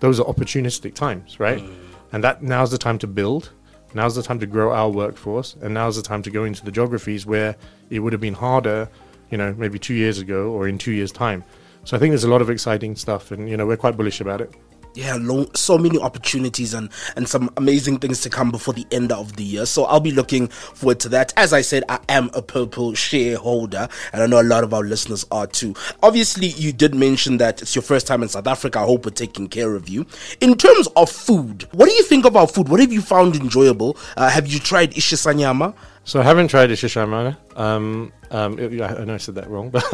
those 0.00 0.20
are 0.20 0.26
opportunistic 0.26 0.94
times, 0.94 1.40
right? 1.40 1.58
Mm. 1.58 1.74
And 2.12 2.24
that 2.24 2.42
now's 2.42 2.70
the 2.70 2.76
time 2.76 2.98
to 2.98 3.06
build. 3.06 3.50
Now's 3.94 4.14
the 4.14 4.22
time 4.22 4.38
to 4.40 4.46
grow 4.46 4.72
our 4.72 4.88
workforce, 4.88 5.56
and 5.60 5.74
now's 5.74 5.96
the 5.96 6.02
time 6.02 6.22
to 6.22 6.30
go 6.30 6.44
into 6.44 6.64
the 6.64 6.72
geographies 6.72 7.26
where 7.26 7.56
it 7.90 7.98
would 8.00 8.12
have 8.12 8.22
been 8.22 8.34
harder, 8.34 8.88
you 9.30 9.38
know, 9.38 9.54
maybe 9.54 9.78
two 9.78 9.94
years 9.94 10.18
ago 10.18 10.50
or 10.50 10.66
in 10.66 10.78
two 10.78 10.92
years' 10.92 11.12
time. 11.12 11.44
So 11.84 11.96
I 11.96 12.00
think 12.00 12.12
there's 12.12 12.24
a 12.24 12.30
lot 12.30 12.40
of 12.40 12.48
exciting 12.48 12.96
stuff, 12.96 13.30
and 13.30 13.48
you 13.48 13.56
know 13.56 13.66
we're 13.66 13.76
quite 13.76 13.96
bullish 13.96 14.20
about 14.20 14.40
it. 14.40 14.52
Yeah, 14.94 15.16
long, 15.18 15.46
so 15.54 15.78
many 15.78 15.98
opportunities 15.98 16.74
and 16.74 16.90
and 17.16 17.26
some 17.26 17.50
amazing 17.56 17.98
things 17.98 18.20
to 18.22 18.30
come 18.30 18.50
before 18.50 18.74
the 18.74 18.86
end 18.92 19.10
of 19.10 19.36
the 19.36 19.42
year. 19.42 19.64
So 19.64 19.84
I'll 19.84 20.00
be 20.00 20.10
looking 20.10 20.48
forward 20.48 21.00
to 21.00 21.08
that. 21.10 21.32
As 21.36 21.54
I 21.54 21.62
said, 21.62 21.84
I 21.88 21.98
am 22.10 22.30
a 22.34 22.42
Purple 22.42 22.92
shareholder, 22.94 23.88
and 24.12 24.22
I 24.22 24.26
know 24.26 24.40
a 24.40 24.42
lot 24.42 24.64
of 24.64 24.74
our 24.74 24.82
listeners 24.82 25.24
are 25.30 25.46
too. 25.46 25.74
Obviously, 26.02 26.48
you 26.48 26.72
did 26.74 26.94
mention 26.94 27.38
that 27.38 27.62
it's 27.62 27.74
your 27.74 27.82
first 27.82 28.06
time 28.06 28.22
in 28.22 28.28
South 28.28 28.46
Africa. 28.46 28.80
I 28.80 28.84
hope 28.84 29.06
we're 29.06 29.12
taking 29.12 29.48
care 29.48 29.74
of 29.74 29.88
you. 29.88 30.04
In 30.42 30.56
terms 30.58 30.88
of 30.88 31.10
food, 31.10 31.66
what 31.72 31.88
do 31.88 31.94
you 31.94 32.02
think 32.02 32.26
about 32.26 32.50
food? 32.50 32.68
What 32.68 32.80
have 32.80 32.92
you 32.92 33.00
found 33.00 33.34
enjoyable? 33.36 33.96
Uh, 34.16 34.28
have 34.28 34.46
you 34.46 34.58
tried 34.58 34.92
ishisanyama? 34.92 35.74
So 36.04 36.18
I 36.20 36.24
haven't 36.24 36.48
tried 36.48 36.66
the 36.66 36.74
shishamana. 36.74 37.36
Um, 37.56 38.12
um, 38.30 38.58
it- 38.58 38.80
I 38.80 39.04
know 39.04 39.14
I 39.14 39.18
said 39.18 39.36
that 39.36 39.48
wrong, 39.48 39.70
but 39.70 39.84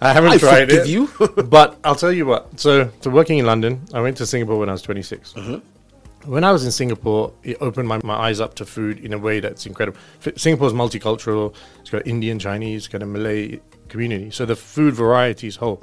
I 0.00 0.12
haven't 0.12 0.30
I 0.32 0.38
tried 0.38 0.70
it. 0.70 0.88
you. 0.88 1.08
but 1.48 1.78
I'll 1.84 1.94
tell 1.94 2.12
you 2.12 2.26
what. 2.26 2.58
So, 2.58 2.90
so 3.00 3.10
working 3.10 3.38
in 3.38 3.46
London, 3.46 3.82
I 3.92 4.00
went 4.00 4.16
to 4.18 4.26
Singapore 4.26 4.58
when 4.58 4.68
I 4.68 4.72
was 4.72 4.82
26. 4.82 5.34
When 6.24 6.42
I 6.42 6.52
was 6.52 6.64
in 6.64 6.70
Singapore, 6.72 7.34
it 7.42 7.58
opened 7.60 7.86
my, 7.86 8.00
my 8.02 8.14
eyes 8.14 8.40
up 8.40 8.54
to 8.54 8.64
food 8.64 9.00
in 9.00 9.12
a 9.12 9.18
way 9.18 9.40
that's 9.40 9.66
incredible. 9.66 9.98
Singapore's 10.36 10.72
multicultural. 10.72 11.54
It's 11.80 11.90
got 11.90 12.06
Indian, 12.06 12.38
Chinese, 12.38 12.88
got 12.88 13.02
a 13.02 13.06
Malay 13.06 13.60
community. 13.88 14.30
So 14.30 14.46
the 14.46 14.56
food 14.56 14.94
variety 14.94 15.46
is 15.48 15.56
whole. 15.56 15.82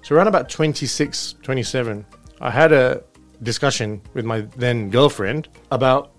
So 0.00 0.14
around 0.16 0.28
about 0.28 0.48
26, 0.48 1.34
27, 1.42 2.06
I 2.40 2.50
had 2.50 2.72
a 2.72 3.02
discussion 3.42 4.00
with 4.14 4.24
my 4.24 4.42
then 4.56 4.88
girlfriend 4.88 5.48
about 5.70 6.12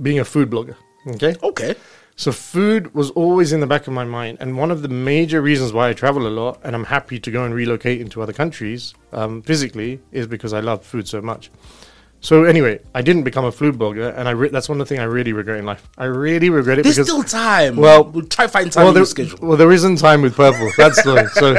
being 0.00 0.18
a 0.20 0.24
food 0.24 0.48
blogger. 0.50 0.76
Okay. 1.06 1.34
Okay. 1.42 1.74
So 2.20 2.32
food 2.32 2.92
was 2.92 3.10
always 3.12 3.50
in 3.50 3.60
the 3.60 3.66
back 3.66 3.86
of 3.86 3.94
my 3.94 4.04
mind, 4.04 4.36
and 4.42 4.58
one 4.58 4.70
of 4.70 4.82
the 4.82 4.88
major 4.88 5.40
reasons 5.40 5.72
why 5.72 5.88
I 5.88 5.94
travel 5.94 6.26
a 6.26 6.28
lot 6.28 6.60
and 6.62 6.76
I'm 6.76 6.84
happy 6.84 7.18
to 7.18 7.30
go 7.30 7.46
and 7.46 7.54
relocate 7.54 7.98
into 7.98 8.20
other 8.20 8.34
countries 8.34 8.92
um, 9.14 9.40
physically 9.40 10.00
is 10.12 10.26
because 10.26 10.52
I 10.52 10.60
love 10.60 10.84
food 10.84 11.08
so 11.08 11.22
much. 11.22 11.50
So 12.22 12.44
anyway, 12.44 12.80
I 12.94 13.00
didn't 13.00 13.22
become 13.22 13.46
a 13.46 13.52
food 13.52 13.76
blogger, 13.76 14.14
and 14.14 14.28
I 14.28 14.32
re- 14.32 14.50
that's 14.50 14.68
one 14.68 14.78
of 14.78 14.86
the 14.86 14.94
things 14.94 15.00
I 15.00 15.04
really 15.04 15.32
regret 15.32 15.58
in 15.58 15.64
life. 15.64 15.88
I 15.96 16.04
really 16.04 16.50
regret 16.50 16.78
it 16.78 16.82
There's 16.82 16.96
because 16.96 17.08
still 17.08 17.22
time. 17.22 17.76
Well- 17.76 18.04
we'll 18.04 18.26
try 18.26 18.46
find 18.46 18.70
time 18.70 18.82
well, 18.82 18.88
in 18.90 18.94
there, 18.96 19.04
schedule. 19.06 19.38
well, 19.40 19.56
there 19.56 19.72
isn't 19.72 19.96
time 19.96 20.20
with 20.20 20.36
Purple. 20.36 20.70
That's 20.76 21.02
the 21.02 21.28
so. 21.28 21.56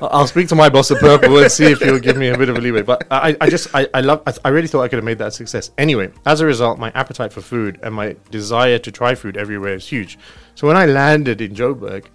I'll 0.02 0.26
speak 0.26 0.48
to 0.48 0.54
my 0.54 0.70
boss 0.70 0.90
at 0.90 0.98
Purple 0.98 1.36
and 1.38 1.52
see 1.52 1.66
if 1.66 1.80
he'll 1.80 1.98
give 1.98 2.16
me 2.16 2.28
a 2.28 2.38
bit 2.38 2.48
of 2.48 2.56
a 2.56 2.60
leeway. 2.60 2.80
But 2.80 3.06
I, 3.10 3.36
I 3.38 3.50
just, 3.50 3.68
I, 3.74 3.86
I 3.92 4.00
love. 4.00 4.22
I, 4.26 4.32
I 4.46 4.48
really 4.48 4.66
thought 4.66 4.80
I 4.80 4.88
could 4.88 4.96
have 4.96 5.04
made 5.04 5.18
that 5.18 5.28
a 5.28 5.30
success. 5.30 5.70
Anyway, 5.76 6.10
as 6.24 6.40
a 6.40 6.46
result, 6.46 6.78
my 6.78 6.90
appetite 6.94 7.30
for 7.32 7.42
food 7.42 7.78
and 7.82 7.94
my 7.94 8.16
desire 8.30 8.78
to 8.78 8.90
try 8.90 9.14
food 9.14 9.36
everywhere 9.36 9.74
is 9.74 9.86
huge. 9.88 10.18
So 10.54 10.66
when 10.66 10.76
I 10.76 10.86
landed 10.86 11.42
in 11.42 11.54
Joburg, 11.54 12.06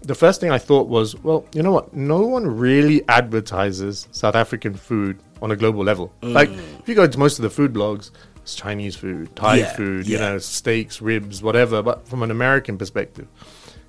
the 0.00 0.14
first 0.14 0.40
thing 0.40 0.50
I 0.50 0.58
thought 0.58 0.88
was, 0.88 1.14
well, 1.22 1.44
you 1.54 1.62
know 1.62 1.72
what? 1.72 1.94
No 1.94 2.22
one 2.22 2.46
really 2.46 3.06
advertises 3.08 4.08
South 4.12 4.34
African 4.34 4.74
food 4.74 5.18
on 5.42 5.50
a 5.50 5.56
global 5.56 5.84
level. 5.84 6.14
Mm. 6.22 6.32
Like, 6.32 6.48
if 6.50 6.88
you 6.88 6.94
go 6.94 7.06
to 7.06 7.18
most 7.18 7.38
of 7.38 7.42
the 7.42 7.50
food 7.50 7.74
blogs, 7.74 8.10
it's 8.36 8.54
Chinese 8.54 8.96
food, 8.96 9.34
Thai 9.36 9.56
Yeah, 9.56 9.72
food, 9.74 10.06
you 10.06 10.18
know, 10.18 10.38
steaks, 10.38 11.02
ribs, 11.02 11.42
whatever. 11.42 11.82
But 11.82 12.08
from 12.08 12.22
an 12.22 12.30
American 12.30 12.78
perspective, 12.78 13.28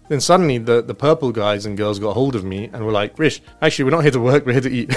then 0.10 0.20
suddenly 0.20 0.58
the, 0.58 0.82
the 0.82 0.94
purple 0.94 1.32
guys 1.32 1.66
and 1.66 1.78
girls 1.78 1.98
got 1.98 2.14
hold 2.14 2.36
of 2.36 2.44
me 2.44 2.70
and 2.74 2.86
were 2.86 2.92
like, 2.92 3.18
Rish, 3.18 3.42
actually, 3.62 3.86
we're 3.86 3.92
not 3.92 4.02
here 4.02 4.12
to 4.12 4.20
work, 4.20 4.46
we're 4.46 4.54
here 4.54 4.62
to 4.62 4.72
eat. 4.72 4.94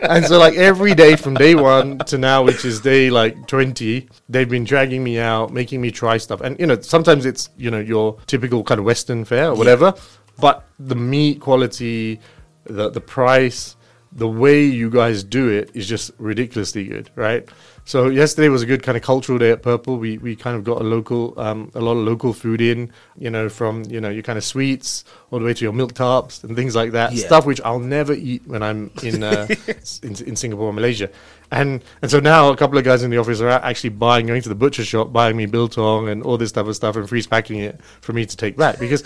and 0.00 0.24
so, 0.24 0.38
like, 0.38 0.54
every 0.54 0.94
day 0.94 1.16
from 1.16 1.34
day 1.34 1.54
one 1.54 1.98
to 1.98 2.16
now, 2.16 2.42
which 2.42 2.64
is 2.64 2.80
day 2.80 3.10
like 3.10 3.46
20, 3.46 4.08
they've 4.28 4.48
been 4.48 4.64
dragging 4.64 5.02
me 5.02 5.18
out, 5.18 5.52
making 5.52 5.80
me 5.80 5.90
try 5.90 6.16
stuff. 6.16 6.40
And, 6.40 6.58
you 6.60 6.66
know, 6.66 6.80
sometimes 6.80 7.26
it's, 7.26 7.50
you 7.56 7.70
know, 7.70 7.80
your 7.80 8.18
typical 8.26 8.62
kind 8.62 8.78
of 8.78 8.84
Western 8.84 9.24
fare 9.24 9.48
or 9.48 9.56
whatever. 9.56 9.94
But 10.38 10.66
the 10.78 10.96
meat 10.96 11.40
quality, 11.40 12.20
the, 12.64 12.90
the 12.90 13.00
price, 13.00 13.76
the 14.14 14.28
way 14.28 14.64
you 14.64 14.90
guys 14.90 15.24
do 15.24 15.48
it 15.48 15.70
is 15.74 15.88
just 15.88 16.12
ridiculously 16.18 16.84
good, 16.84 17.10
right? 17.16 17.48
So 17.86 18.08
yesterday 18.08 18.48
was 18.48 18.62
a 18.62 18.66
good 18.66 18.82
kind 18.82 18.96
of 18.96 19.02
cultural 19.02 19.38
day 19.38 19.50
at 19.50 19.62
Purple. 19.62 19.98
We 19.98 20.16
we 20.18 20.36
kind 20.36 20.56
of 20.56 20.64
got 20.64 20.80
a 20.80 20.84
local, 20.84 21.38
um, 21.38 21.70
a 21.74 21.80
lot 21.80 21.92
of 21.92 21.98
local 21.98 22.32
food 22.32 22.62
in, 22.62 22.90
you 23.18 23.28
know, 23.28 23.48
from 23.50 23.84
you 23.84 24.00
know 24.00 24.08
your 24.08 24.22
kind 24.22 24.38
of 24.38 24.44
sweets 24.44 25.04
all 25.30 25.38
the 25.38 25.44
way 25.44 25.52
to 25.52 25.64
your 25.64 25.72
milk 25.72 25.92
tarts 25.92 26.42
and 26.44 26.56
things 26.56 26.74
like 26.74 26.92
that. 26.92 27.12
Yeah. 27.12 27.26
Stuff 27.26 27.44
which 27.44 27.60
I'll 27.62 27.80
never 27.80 28.14
eat 28.14 28.46
when 28.46 28.62
I'm 28.62 28.90
in, 29.02 29.22
uh, 29.22 29.48
in 30.02 30.14
in 30.24 30.36
Singapore 30.36 30.68
or 30.68 30.72
Malaysia. 30.72 31.10
And 31.50 31.84
and 32.00 32.10
so 32.10 32.20
now 32.20 32.48
a 32.50 32.56
couple 32.56 32.78
of 32.78 32.84
guys 32.84 33.02
in 33.02 33.10
the 33.10 33.18
office 33.18 33.40
are 33.40 33.50
actually 33.50 33.90
buying, 33.90 34.26
going 34.26 34.42
to 34.42 34.48
the 34.48 34.54
butcher 34.54 34.84
shop, 34.84 35.12
buying 35.12 35.36
me 35.36 35.44
biltong 35.44 36.08
and 36.08 36.22
all 36.22 36.38
this 36.38 36.52
type 36.52 36.66
of 36.66 36.76
stuff 36.76 36.96
and 36.96 37.06
freeze 37.06 37.26
packing 37.26 37.58
it 37.58 37.80
for 38.00 38.12
me 38.12 38.24
to 38.24 38.36
take 38.36 38.56
back 38.56 38.78
because. 38.78 39.02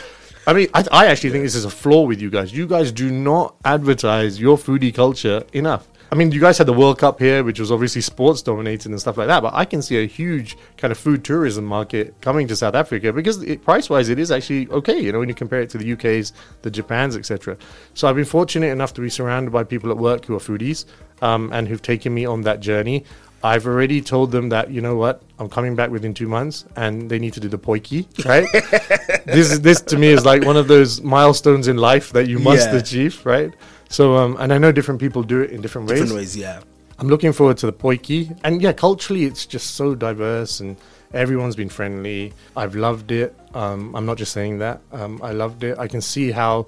I 0.49 0.55
mean, 0.55 0.69
I, 0.73 0.83
I 0.91 1.07
actually 1.09 1.29
think 1.29 1.45
this 1.45 1.55
is 1.55 1.67
a 1.67 1.71
flaw 1.71 2.05
with 2.05 2.23
you 2.23 2.31
guys. 2.31 2.55
You 2.55 2.67
guys 2.67 2.91
do 2.91 3.11
not 3.11 3.57
advertise 3.67 4.41
your 4.41 4.57
foodie 4.57 4.95
culture 4.95 5.45
enough. 5.53 5.87
I 6.11 6.15
mean, 6.15 6.33
you 6.33 6.41
guys 6.41 6.57
had 6.57 6.67
the 6.67 6.73
World 6.73 6.99
Cup 6.99 7.19
here, 7.19 7.45
which 7.45 7.61
was 7.61 7.71
obviously 7.71 8.01
sports 8.01 8.41
dominated 8.41 8.91
and 8.91 8.99
stuff 8.99 9.19
like 9.19 9.27
that. 9.27 9.43
But 9.43 9.53
I 9.53 9.67
can 9.67 9.83
see 9.83 10.03
a 10.03 10.07
huge 10.07 10.57
kind 10.79 10.91
of 10.91 10.97
food 10.97 11.23
tourism 11.23 11.67
market 11.67 12.19
coming 12.23 12.49
to 12.49 12.57
South 12.57 12.75
Africa 12.75 13.13
because 13.13 13.43
it, 13.43 13.63
price-wise, 13.63 14.09
it 14.09 14.19
is 14.19 14.31
actually 14.31 14.69
okay. 14.69 14.99
You 14.99 15.13
know, 15.13 15.19
when 15.19 15.29
you 15.29 15.35
compare 15.35 15.61
it 15.61 15.69
to 15.69 15.77
the 15.77 15.93
UK's, 15.93 16.33
the 16.63 16.71
Japan's, 16.71 17.15
etc. 17.15 17.59
So 17.93 18.09
I've 18.09 18.17
been 18.17 18.25
fortunate 18.25 18.69
enough 18.69 18.95
to 18.95 19.03
be 19.03 19.11
surrounded 19.11 19.51
by 19.51 19.65
people 19.65 19.91
at 19.91 19.99
work 19.99 20.25
who 20.25 20.35
are 20.35 20.41
foodies 20.41 20.87
um, 21.21 21.51
and 21.53 21.69
who've 21.69 21.83
taken 21.83 22.15
me 22.15 22.25
on 22.25 22.41
that 22.43 22.61
journey. 22.61 23.05
I've 23.43 23.67
already 23.67 24.01
told 24.01 24.33
them 24.33 24.49
that 24.49 24.71
you 24.71 24.81
know 24.81 24.97
what 24.97 25.23
I'm 25.39 25.49
coming 25.49 25.77
back 25.77 25.91
within 25.91 26.13
two 26.13 26.27
months, 26.29 26.65
and 26.77 27.09
they 27.11 27.19
need 27.19 27.35
to 27.35 27.41
do 27.41 27.49
the 27.49 27.59
potjie, 27.59 28.07
right? 28.25 28.49
this 29.27 29.51
is 29.53 29.61
this 29.61 29.81
to 29.83 29.97
me 29.97 30.09
is 30.09 30.25
like 30.25 30.45
one 30.45 30.57
of 30.57 30.67
those 30.69 31.01
milestones 31.03 31.69
in 31.69 31.77
life 31.77 32.13
that 32.13 32.27
you 32.29 32.39
must 32.39 32.71
Yeah. 32.71 32.79
achieve, 32.79 33.25
right? 33.25 33.53
So, 33.89 34.17
um, 34.17 34.37
and 34.41 34.53
I 34.53 34.59
know 34.59 34.73
different 34.73 35.01
people 35.01 35.23
do 35.23 35.41
it 35.41 35.51
in 35.51 35.61
different 35.61 35.89
ways. 35.89 36.01
Different 36.01 36.17
ways, 36.17 36.37
yeah. 36.37 36.61
I'm 36.99 37.09
looking 37.09 37.33
forward 37.33 37.57
to 37.59 37.67
the 37.67 37.73
potjie, 37.73 38.37
and 38.43 38.61
yeah, 38.61 38.73
culturally 38.73 39.25
it's 39.25 39.47
just 39.47 39.77
so 39.77 39.95
diverse, 39.95 40.59
and 40.59 40.77
everyone's 41.15 41.55
been 41.55 41.69
friendly. 41.69 42.33
I've 42.57 42.75
loved 42.75 43.13
it. 43.13 43.37
Um, 43.55 43.95
I'm 43.95 44.05
not 44.05 44.19
just 44.19 44.33
saying 44.33 44.59
that. 44.59 44.81
Um, 44.93 45.21
I 45.23 45.31
loved 45.31 45.63
it. 45.63 45.79
I 45.79 45.87
can 45.87 46.01
see 46.01 46.33
how 46.33 46.67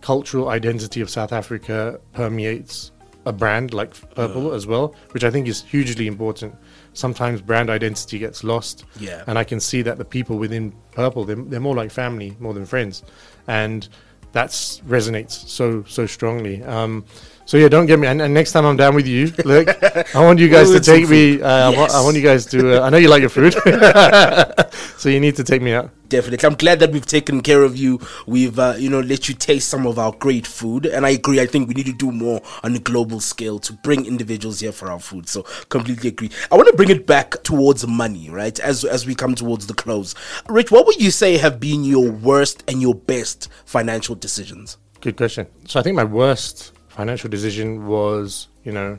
cultural 0.00 0.48
identity 0.48 1.00
of 1.02 1.08
South 1.08 1.32
Africa 1.32 2.00
permeates 2.14 2.90
a 3.26 3.32
brand 3.32 3.74
like 3.74 3.92
Purple 4.14 4.52
as 4.52 4.66
well, 4.66 4.94
which 5.12 5.24
I 5.24 5.30
think 5.30 5.46
is 5.46 5.62
hugely 5.62 6.06
important. 6.06 6.54
Sometimes 6.94 7.40
brand 7.42 7.68
identity 7.70 8.18
gets 8.18 8.42
lost, 8.42 8.84
Yeah. 8.98 9.22
and 9.26 9.38
I 9.38 9.44
can 9.44 9.60
see 9.60 9.82
that 9.82 9.98
the 9.98 10.04
people 10.04 10.38
within 10.38 10.72
Purple 10.92 11.24
they're, 11.24 11.36
they're 11.36 11.60
more 11.60 11.76
like 11.76 11.90
family 11.90 12.36
more 12.40 12.54
than 12.54 12.64
friends, 12.66 13.02
and 13.46 13.88
that 14.32 14.50
resonates 14.86 15.32
so 15.48 15.84
so 15.88 16.06
strongly. 16.06 16.62
Um, 16.64 17.04
so 17.50 17.56
yeah, 17.56 17.68
don't 17.68 17.86
get 17.86 17.98
me. 17.98 18.06
And, 18.06 18.22
and 18.22 18.32
next 18.32 18.52
time 18.52 18.64
I'm 18.64 18.76
down 18.76 18.94
with 18.94 19.08
you, 19.08 19.32
look, 19.44 19.66
I 20.14 20.20
want 20.22 20.38
you 20.38 20.48
guys 20.48 20.70
to 20.70 20.78
take 20.78 21.08
me. 21.08 21.42
Uh, 21.42 21.48
I, 21.48 21.68
wa- 21.70 21.74
Yes. 21.80 21.94
I 21.96 22.00
want 22.04 22.16
you 22.16 22.22
guys 22.22 22.46
to. 22.46 22.80
Uh, 22.80 22.86
I 22.86 22.90
know 22.90 22.96
you 22.96 23.08
like 23.08 23.22
your 23.22 23.28
food, 23.28 23.54
so 24.98 25.08
you 25.08 25.18
need 25.18 25.34
to 25.34 25.42
take 25.42 25.60
me 25.60 25.72
out. 25.72 25.90
Definitely. 26.08 26.46
I'm 26.46 26.54
glad 26.54 26.78
that 26.78 26.92
we've 26.92 27.04
taken 27.04 27.40
care 27.40 27.64
of 27.64 27.76
you. 27.76 27.98
We've, 28.26 28.56
uh, 28.56 28.74
you 28.78 28.88
know, 28.88 29.00
let 29.00 29.28
you 29.28 29.34
taste 29.34 29.68
some 29.68 29.84
of 29.84 29.98
our 29.98 30.12
great 30.12 30.46
food. 30.46 30.86
And 30.86 31.04
I 31.04 31.10
agree. 31.10 31.40
I 31.40 31.46
think 31.46 31.66
we 31.66 31.74
need 31.74 31.86
to 31.86 31.92
do 31.92 32.12
more 32.12 32.40
on 32.62 32.74
a 32.76 32.78
global 32.78 33.18
scale 33.18 33.58
to 33.60 33.72
bring 33.72 34.06
individuals 34.06 34.60
here 34.60 34.70
for 34.72 34.88
our 34.90 35.00
food. 35.00 35.28
So 35.28 35.42
completely 35.70 36.08
agree. 36.10 36.30
I 36.52 36.56
want 36.56 36.68
to 36.68 36.76
bring 36.76 36.90
it 36.90 37.04
back 37.04 37.42
towards 37.42 37.84
money, 37.86 38.30
right? 38.30 38.58
As, 38.60 38.84
as 38.84 39.06
we 39.06 39.14
come 39.16 39.34
towards 39.34 39.66
the 39.66 39.74
close. 39.74 40.14
Rich, 40.48 40.70
what 40.70 40.86
would 40.86 41.00
you 41.02 41.10
say 41.10 41.36
have 41.38 41.58
been 41.58 41.82
your 41.82 42.10
worst 42.12 42.62
and 42.68 42.80
your 42.80 42.94
best 42.94 43.48
financial 43.64 44.14
decisions? 44.14 44.76
Good 45.00 45.16
question. 45.16 45.46
So 45.66 45.80
I 45.80 45.82
think 45.82 45.96
my 45.96 46.04
worst 46.04 46.72
financial 46.90 47.30
decision 47.30 47.86
was, 47.86 48.48
you 48.64 48.72
know, 48.72 48.98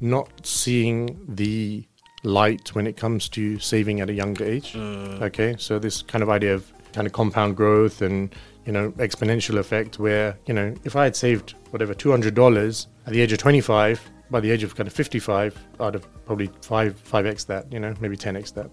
not 0.00 0.28
seeing 0.46 1.20
the 1.28 1.84
light 2.22 2.74
when 2.74 2.86
it 2.86 2.96
comes 2.96 3.28
to 3.30 3.58
saving 3.58 4.00
at 4.00 4.08
a 4.08 4.12
younger 4.12 4.44
age. 4.44 4.76
Okay, 4.76 5.56
so 5.58 5.78
this 5.78 6.02
kind 6.02 6.22
of 6.22 6.28
idea 6.28 6.54
of 6.54 6.72
kind 6.92 7.06
of 7.06 7.12
compound 7.12 7.56
growth 7.56 8.02
and 8.02 8.34
you 8.66 8.72
know 8.72 8.92
exponential 8.92 9.58
effect, 9.58 9.98
where 9.98 10.36
you 10.46 10.54
know 10.54 10.74
if 10.84 10.96
I 10.96 11.04
had 11.04 11.16
saved 11.16 11.54
whatever 11.70 11.94
two 11.94 12.10
hundred 12.10 12.34
dollars 12.34 12.88
at 13.06 13.12
the 13.12 13.20
age 13.20 13.32
of 13.32 13.38
twenty 13.38 13.60
five, 13.60 14.00
by 14.30 14.40
the 14.40 14.50
age 14.50 14.62
of 14.62 14.74
kind 14.76 14.86
of 14.86 14.92
fifty 14.92 15.18
five, 15.18 15.58
I'd 15.80 15.94
have 15.94 16.24
probably 16.24 16.50
five 16.62 16.96
five 16.96 17.26
x 17.26 17.44
that, 17.44 17.72
you 17.72 17.80
know, 17.80 17.94
maybe 18.00 18.16
ten 18.16 18.36
x 18.36 18.52
that. 18.52 18.70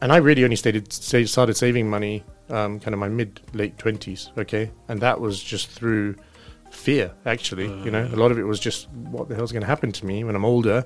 And 0.00 0.12
I 0.12 0.16
really 0.16 0.42
only 0.42 0.56
stated, 0.56 0.92
started 0.92 1.56
saving 1.56 1.88
money 1.88 2.24
um, 2.50 2.80
kind 2.80 2.92
of 2.92 2.98
my 2.98 3.08
mid 3.08 3.40
late 3.54 3.78
twenties. 3.78 4.30
Okay, 4.36 4.70
and 4.88 5.00
that 5.00 5.20
was 5.20 5.42
just 5.42 5.68
through 5.70 6.16
fear 6.72 7.12
actually 7.26 7.66
you 7.84 7.90
know? 7.90 8.08
A 8.12 8.16
lot 8.16 8.30
of 8.30 8.38
it 8.38 8.44
was 8.44 8.58
just 8.58 8.88
what 8.90 9.28
the 9.28 9.34
hell's 9.34 9.52
going 9.52 9.62
to 9.62 9.66
happen 9.66 9.92
to 9.92 10.06
me 10.06 10.24
when 10.24 10.34
i'm 10.34 10.44
older? 10.44 10.84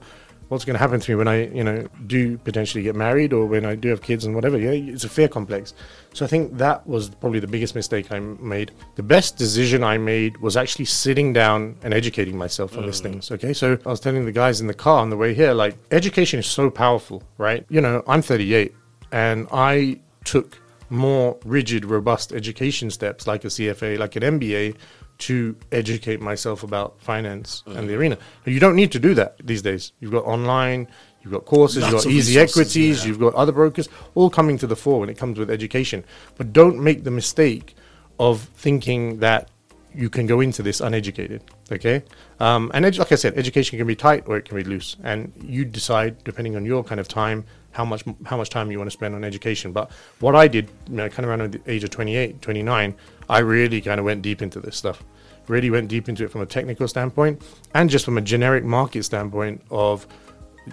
What's 0.49 0.64
going 0.64 0.75
to 0.75 0.79
happen 0.79 1.01
to 1.01 1.11
me 1.11 1.14
when 1.16 1.29
i 1.29 1.46
you 1.46 1.64
know 1.64 1.87
do 2.07 2.38
potentially 2.38 2.83
get 2.83 2.94
married 2.94 3.33
or 3.33 3.46
when 3.46 3.64
i 3.64 3.75
do 3.75 3.88
have 3.88 4.03
kids 4.03 4.25
and 4.25 4.35
whatever? 4.35 4.59
Yeah 4.59 4.70
it's 4.70 5.05
a 5.05 5.09
fear 5.09 5.29
complex. 5.29 5.75
So 6.12 6.25
i 6.25 6.29
think 6.29 6.59
that 6.59 6.87
was 6.87 7.09
probably 7.09 7.40
the 7.40 7.46
biggest 7.46 7.75
mistake 7.75 8.11
i 8.12 8.18
made. 8.18 8.72
The 8.96 9.03
best 9.03 9.37
decision 9.37 9.85
i 9.85 9.96
made 9.96 10.37
was 10.38 10.57
actually 10.57 10.87
sitting 10.87 11.33
down 11.33 11.77
and 11.83 11.94
educating 11.94 12.37
myself 12.37 12.77
on 12.77 12.87
these 12.87 13.01
mm. 13.01 13.05
things 13.05 13.31
okay? 13.31 13.53
So 13.53 13.79
i 13.87 13.88
was 13.88 14.01
telling 14.01 14.25
the 14.25 14.33
guys 14.33 14.61
in 14.61 14.66
the 14.66 14.75
car 14.75 15.01
on 15.01 15.11
the 15.11 15.16
way 15.16 15.35
here 15.35 15.53
like 15.53 15.77
education 15.90 16.40
is 16.40 16.46
so 16.46 16.70
powerful 16.70 17.22
right? 17.38 17.64
You 17.68 17.81
know 17.81 18.03
i'm 18.07 18.22
38 18.22 18.75
and 19.12 19.46
i 19.53 20.01
took 20.25 20.59
more 20.90 21.37
rigid 21.44 21.85
robust 21.85 22.33
education 22.33 22.90
steps 22.90 23.27
like 23.27 23.44
a 23.44 23.49
cfa 23.49 23.99
like 23.99 24.16
an 24.16 24.22
mba 24.38 24.77
to 25.18 25.57
educate 25.72 26.20
myself 26.20 26.62
about 26.62 27.00
finance 27.00 27.62
and 27.66 27.88
the 27.88 27.94
arena. 27.94 28.18
You 28.44 28.61
don't 28.61 28.76
need 28.76 28.92
to 28.92 28.98
do 28.98 29.14
that 29.14 29.37
these 29.44 29.62
days. 29.62 29.92
You've 30.00 30.12
got 30.12 30.24
online, 30.24 30.88
you've 31.22 31.33
got 31.33 31.44
courses, 31.44 31.83
Lots 31.83 31.92
you've 31.92 32.02
got 32.05 32.11
easy 32.11 32.38
resources, 32.38 32.59
equities, 32.59 33.02
yeah. 33.02 33.09
you've 33.09 33.20
got 33.20 33.35
other 33.35 33.52
brokers, 33.52 33.88
all 34.14 34.31
coming 34.31 34.59
to 34.59 34.66
the 34.66 34.76
fore 34.76 35.00
when 35.00 35.09
it 35.09 35.16
comes 35.16 35.38
with 35.38 35.50
education. 35.50 36.05
But 36.37 36.52
don't 36.52 36.79
make 36.79 37.05
the 37.05 37.11
mistake 37.11 37.74
of 38.18 38.42
thinking 38.57 39.20
that 39.20 39.50
you 39.94 40.11
can 40.11 40.26
go 40.26 40.40
into 40.40 40.62
this 40.62 40.81
uneducated. 40.81 41.42
Okay, 41.72 42.02
um, 42.38 42.70
and 42.74 42.85
edu- 42.85 42.98
like 42.98 43.12
I 43.12 43.16
said, 43.16 43.37
education 43.37 43.79
can 43.79 43.87
be 43.87 43.96
tight 43.96 44.24
or 44.26 44.37
it 44.37 44.44
can 44.44 44.57
be 44.57 44.64
loose, 44.64 44.96
and 45.02 45.33
you 45.42 45.64
decide 45.64 46.22
depending 46.24 46.55
on 46.57 46.64
your 46.64 46.85
kind 46.85 47.00
of 47.00 47.09
time 47.09 47.44
how 47.76 47.84
much 47.84 48.04
how 48.24 48.36
much 48.38 48.48
time 48.48 48.70
you 48.70 48.78
want 48.78 48.90
to 48.90 48.96
spend 49.00 49.14
on 49.14 49.22
education. 49.22 49.70
But 49.70 49.90
what 50.20 50.34
I 50.34 50.48
did, 50.48 50.70
you 50.88 50.96
know, 50.96 51.08
kind 51.08 51.24
of 51.24 51.30
around 51.30 51.52
the 51.52 51.60
age 51.70 51.84
of 51.84 51.90
28, 51.90 52.40
29, 52.40 52.94
I 53.28 53.38
really 53.40 53.80
kind 53.82 54.00
of 54.00 54.06
went 54.06 54.22
deep 54.22 54.40
into 54.40 54.60
this 54.60 54.76
stuff. 54.76 55.04
Really 55.46 55.70
went 55.70 55.88
deep 55.88 56.08
into 56.08 56.24
it 56.24 56.30
from 56.30 56.40
a 56.40 56.46
technical 56.46 56.88
standpoint 56.88 57.42
and 57.74 57.88
just 57.90 58.04
from 58.04 58.18
a 58.18 58.22
generic 58.22 58.64
market 58.64 59.04
standpoint 59.04 59.62
of 59.70 60.06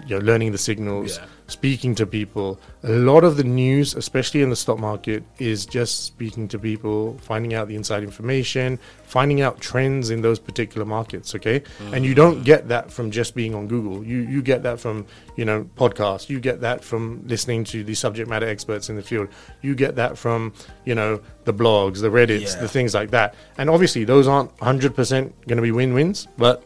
you 0.06 0.18
know, 0.18 0.24
learning 0.24 0.52
the 0.52 0.58
signals, 0.58 1.18
Yeah. 1.18 1.26
speaking 1.46 1.94
to 1.94 2.06
people. 2.06 2.58
A 2.82 2.90
lot 2.90 3.22
of 3.22 3.36
the 3.36 3.44
news, 3.44 3.94
especially 3.94 4.42
in 4.42 4.50
the 4.50 4.56
stock 4.56 4.78
market, 4.78 5.22
is 5.38 5.66
just 5.66 6.04
speaking 6.04 6.48
to 6.48 6.58
people, 6.58 7.16
finding 7.20 7.54
out 7.54 7.68
the 7.68 7.76
inside 7.76 8.02
information, 8.02 8.78
finding 9.06 9.40
out 9.40 9.60
trends 9.60 10.10
in 10.10 10.22
those 10.22 10.38
particular 10.38 10.84
markets. 10.84 11.34
Okay, 11.34 11.62
and 11.92 12.04
you 12.04 12.14
don't 12.14 12.40
mm. 12.40 12.44
get 12.44 12.68
that 12.68 12.90
from 12.90 13.10
just 13.10 13.34
being 13.34 13.54
on 13.54 13.68
Google. 13.68 14.04
You 14.04 14.18
you 14.18 14.42
get 14.42 14.62
that 14.64 14.80
from 14.80 15.06
you 15.36 15.44
know 15.44 15.68
podcasts. 15.76 16.28
You 16.28 16.40
get 16.40 16.60
that 16.62 16.82
from 16.82 17.22
listening 17.26 17.64
to 17.64 17.84
the 17.84 17.94
subject 17.94 18.28
matter 18.28 18.48
experts 18.48 18.88
in 18.88 18.96
the 18.96 19.02
field. 19.02 19.28
You 19.62 19.74
get 19.74 19.96
that 19.96 20.18
from 20.18 20.52
you 20.84 20.94
know 20.94 21.20
the 21.44 21.54
blogs, 21.54 22.00
the 22.00 22.10
Reddits, 22.10 22.54
Yeah. 22.54 22.62
the 22.62 22.68
things 22.68 22.94
like 22.94 23.10
that. 23.10 23.34
And 23.58 23.70
obviously, 23.70 24.04
those 24.04 24.26
aren't 24.26 24.50
hundred 24.60 24.94
percent 24.94 25.34
going 25.46 25.56
to 25.56 25.62
be 25.62 25.72
win-wins, 25.72 26.26
but 26.36 26.64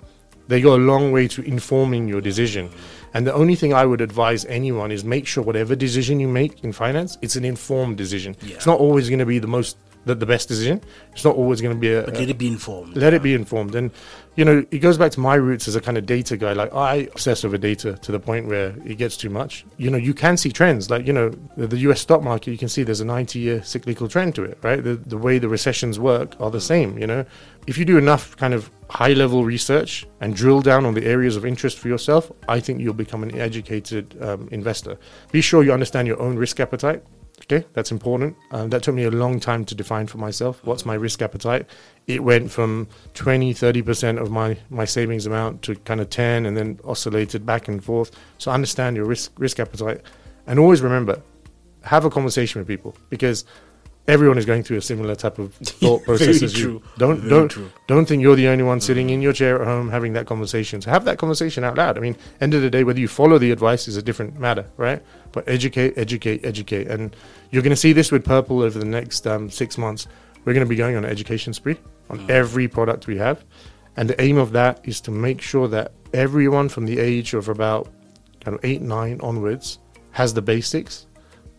they 0.48 0.60
go 0.62 0.74
a 0.74 0.80
long 0.92 1.12
way 1.12 1.28
to 1.28 1.42
informing 1.42 2.08
your 2.08 2.20
decision. 2.22 2.68
Mm. 2.68 2.74
And 3.14 3.26
the 3.26 3.34
only 3.34 3.54
thing 3.54 3.72
I 3.72 3.86
would 3.86 4.00
advise 4.00 4.44
anyone 4.46 4.90
is 4.92 5.04
make 5.04 5.26
sure 5.26 5.42
whatever 5.42 5.74
decision 5.74 6.20
you 6.20 6.28
make 6.28 6.62
in 6.62 6.72
finance, 6.72 7.16
it's 7.22 7.36
an 7.36 7.44
informed 7.44 7.96
decision. 7.96 8.36
Yeah. 8.42 8.56
It's 8.56 8.66
not 8.66 8.78
always 8.78 9.08
going 9.08 9.18
to 9.20 9.26
be 9.26 9.38
the 9.38 9.46
most 9.46 9.76
the, 10.08 10.14
the 10.14 10.26
best 10.26 10.48
decision. 10.48 10.80
It's 11.12 11.24
not 11.24 11.36
always 11.36 11.60
going 11.60 11.74
to 11.74 11.80
be 11.80 11.92
a, 11.92 12.02
But 12.02 12.14
let 12.14 12.28
it 12.30 12.38
be 12.38 12.48
informed. 12.48 12.96
let 12.96 13.14
it 13.14 13.22
be 13.22 13.34
informed. 13.34 13.74
And 13.74 13.90
you 14.36 14.44
know, 14.44 14.64
it 14.70 14.78
goes 14.78 14.96
back 14.98 15.10
to 15.12 15.20
my 15.20 15.34
roots 15.34 15.66
as 15.68 15.74
a 15.76 15.80
kind 15.80 15.98
of 15.98 16.06
data 16.06 16.36
guy. 16.36 16.52
Like 16.52 16.72
I 16.74 17.08
obsess 17.12 17.44
over 17.44 17.58
data 17.58 17.94
to 17.94 18.12
the 18.12 18.20
point 18.20 18.46
where 18.46 18.74
it 18.84 18.96
gets 18.98 19.16
too 19.16 19.30
much. 19.30 19.64
You 19.76 19.90
know, 19.90 19.98
you 19.98 20.14
can 20.14 20.36
see 20.36 20.50
trends. 20.50 20.90
Like 20.90 21.06
you 21.06 21.12
know, 21.12 21.30
the, 21.56 21.66
the 21.66 21.78
U.S. 21.88 22.00
stock 22.00 22.22
market, 22.22 22.50
you 22.50 22.58
can 22.58 22.68
see 22.68 22.82
there's 22.84 23.00
a 23.00 23.04
90-year 23.04 23.62
cyclical 23.62 24.08
trend 24.08 24.34
to 24.36 24.44
it, 24.44 24.58
right? 24.62 24.82
The 24.82 24.94
the 24.94 25.18
way 25.18 25.38
the 25.38 25.48
recessions 25.48 25.98
work 25.98 26.34
are 26.40 26.50
the 26.50 26.60
same. 26.60 26.98
You 26.98 27.06
know, 27.06 27.24
if 27.66 27.78
you 27.78 27.84
do 27.84 27.98
enough 27.98 28.36
kind 28.36 28.54
of 28.54 28.70
high-level 28.90 29.44
research 29.44 30.06
and 30.20 30.34
drill 30.34 30.62
down 30.62 30.86
on 30.86 30.94
the 30.94 31.04
areas 31.04 31.36
of 31.36 31.44
interest 31.44 31.78
for 31.78 31.88
yourself, 31.88 32.32
I 32.48 32.60
think 32.60 32.80
you'll 32.80 32.94
become 32.94 33.22
an 33.22 33.38
educated 33.38 34.16
um, 34.22 34.48
investor. 34.50 34.96
Be 35.32 35.40
sure 35.42 35.62
you 35.62 35.72
understand 35.72 36.08
your 36.08 36.20
own 36.22 36.36
risk 36.36 36.58
appetite. 36.60 37.02
Okay, 37.50 37.66
that's 37.72 37.90
important. 37.90 38.36
Um, 38.50 38.68
that 38.68 38.82
took 38.82 38.94
me 38.94 39.04
a 39.04 39.10
long 39.10 39.40
time 39.40 39.64
to 39.64 39.74
define 39.74 40.06
for 40.06 40.18
myself. 40.18 40.62
What's 40.64 40.84
my 40.84 40.92
risk 40.92 41.22
appetite? 41.22 41.64
It 42.06 42.22
went 42.22 42.50
from 42.50 42.88
20, 43.14 43.54
30% 43.54 44.20
of 44.20 44.30
my, 44.30 44.58
my 44.68 44.84
savings 44.84 45.24
amount 45.24 45.62
to 45.62 45.74
kind 45.76 46.00
of 46.00 46.10
10 46.10 46.44
and 46.44 46.54
then 46.54 46.78
oscillated 46.84 47.46
back 47.46 47.66
and 47.66 47.82
forth. 47.82 48.10
So 48.36 48.50
understand 48.50 48.96
your 48.96 49.06
risk, 49.06 49.32
risk 49.38 49.58
appetite. 49.60 50.02
And 50.46 50.58
always 50.58 50.82
remember, 50.82 51.22
have 51.84 52.04
a 52.04 52.10
conversation 52.10 52.60
with 52.60 52.68
people 52.68 52.94
because 53.08 53.46
everyone 54.08 54.38
is 54.38 54.46
going 54.46 54.62
through 54.62 54.78
a 54.78 54.80
similar 54.80 55.14
type 55.14 55.38
of 55.38 55.54
thought 55.62 56.02
process 56.02 56.26
Very 56.38 56.44
as 56.46 56.58
you. 56.58 56.64
true. 56.64 56.82
Don't 56.96 57.18
Very 57.18 57.30
don't 57.30 57.48
true. 57.48 57.70
don't 57.86 58.06
think 58.06 58.22
you're 58.22 58.34
the 58.34 58.48
only 58.48 58.64
one 58.64 58.80
sitting 58.80 59.10
in 59.10 59.20
your 59.22 59.32
chair 59.34 59.60
at 59.60 59.68
home 59.68 59.90
having 59.90 60.14
that 60.14 60.26
conversation. 60.26 60.80
So 60.80 60.90
have 60.90 61.04
that 61.04 61.18
conversation 61.18 61.62
out 61.62 61.76
loud. 61.76 61.98
I 61.98 62.00
mean, 62.00 62.16
end 62.40 62.54
of 62.54 62.62
the 62.62 62.70
day, 62.70 62.82
whether 62.82 62.98
you 62.98 63.06
follow 63.06 63.38
the 63.38 63.52
advice 63.52 63.86
is 63.86 63.96
a 63.96 64.02
different 64.02 64.40
matter, 64.40 64.66
right? 64.78 65.02
But 65.32 65.48
educate, 65.48 65.96
educate, 65.96 66.44
educate, 66.44 66.88
and 66.88 67.14
you're 67.50 67.62
going 67.62 67.70
to 67.70 67.76
see 67.76 67.92
this 67.92 68.10
with 68.10 68.24
Purple 68.24 68.62
over 68.62 68.78
the 68.78 68.86
next 68.86 69.26
um, 69.26 69.50
six 69.50 69.78
months. 69.78 70.08
We're 70.44 70.54
going 70.54 70.66
to 70.66 70.70
be 70.70 70.76
going 70.76 70.96
on 70.96 71.04
an 71.04 71.10
education 71.10 71.52
spree 71.52 71.76
on 72.08 72.28
every 72.30 72.66
product 72.68 73.06
we 73.06 73.18
have, 73.18 73.44
and 73.96 74.08
the 74.08 74.20
aim 74.20 74.38
of 74.38 74.52
that 74.52 74.80
is 74.84 75.00
to 75.02 75.10
make 75.10 75.42
sure 75.42 75.68
that 75.68 75.92
everyone 76.14 76.70
from 76.70 76.86
the 76.86 76.98
age 76.98 77.34
of 77.34 77.48
about 77.50 77.88
kind 78.40 78.56
of 78.56 78.64
eight, 78.64 78.80
nine 78.80 79.20
onwards 79.22 79.78
has 80.12 80.32
the 80.32 80.40
basics 80.40 81.06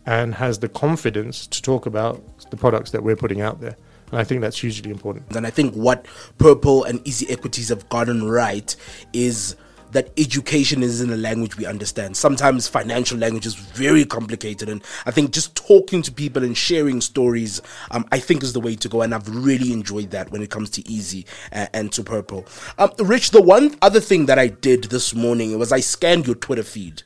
and 0.06 0.34
has 0.34 0.58
the 0.58 0.68
confidence 0.68 1.46
to 1.46 1.62
talk 1.62 1.86
about 1.86 2.22
the 2.50 2.56
products 2.56 2.90
that 2.90 3.02
we're 3.02 3.16
putting 3.16 3.40
out 3.40 3.60
there. 3.60 3.76
And 4.10 4.18
I 4.18 4.24
think 4.24 4.40
that's 4.40 4.58
hugely 4.58 4.90
important. 4.90 5.36
And 5.36 5.46
I 5.46 5.50
think 5.50 5.74
what 5.74 6.06
Purple 6.38 6.84
and 6.84 7.06
Easy 7.06 7.30
Equities 7.30 7.68
have 7.68 7.88
gotten 7.88 8.28
right 8.28 8.74
is 9.12 9.56
that 9.92 10.10
education 10.16 10.82
is 10.82 11.00
in 11.00 11.10
a 11.10 11.16
language 11.16 11.56
we 11.56 11.66
understand. 11.66 12.16
Sometimes 12.16 12.68
financial 12.68 13.18
language 13.18 13.46
is 13.46 13.54
very 13.54 14.04
complicated, 14.04 14.68
and 14.68 14.82
I 15.06 15.10
think 15.10 15.32
just 15.32 15.54
talking 15.54 16.02
to 16.02 16.12
people 16.12 16.44
and 16.44 16.56
sharing 16.56 17.00
stories, 17.00 17.60
um, 17.90 18.06
I 18.12 18.18
think 18.18 18.42
is 18.42 18.52
the 18.52 18.60
way 18.60 18.76
to 18.76 18.88
go. 18.88 19.02
And 19.02 19.14
I've 19.14 19.28
really 19.28 19.72
enjoyed 19.72 20.10
that 20.10 20.30
when 20.30 20.42
it 20.42 20.50
comes 20.50 20.70
to 20.70 20.88
Easy 20.88 21.26
and, 21.50 21.68
and 21.72 21.92
to 21.92 22.02
Purple. 22.02 22.46
Um, 22.78 22.92
Rich, 22.98 23.30
the 23.30 23.42
one 23.42 23.76
other 23.82 24.00
thing 24.00 24.26
that 24.26 24.38
I 24.38 24.48
did 24.48 24.84
this 24.84 25.14
morning 25.14 25.58
was 25.58 25.72
I 25.72 25.80
scanned 25.80 26.26
your 26.26 26.36
Twitter 26.36 26.62
feed 26.62 27.02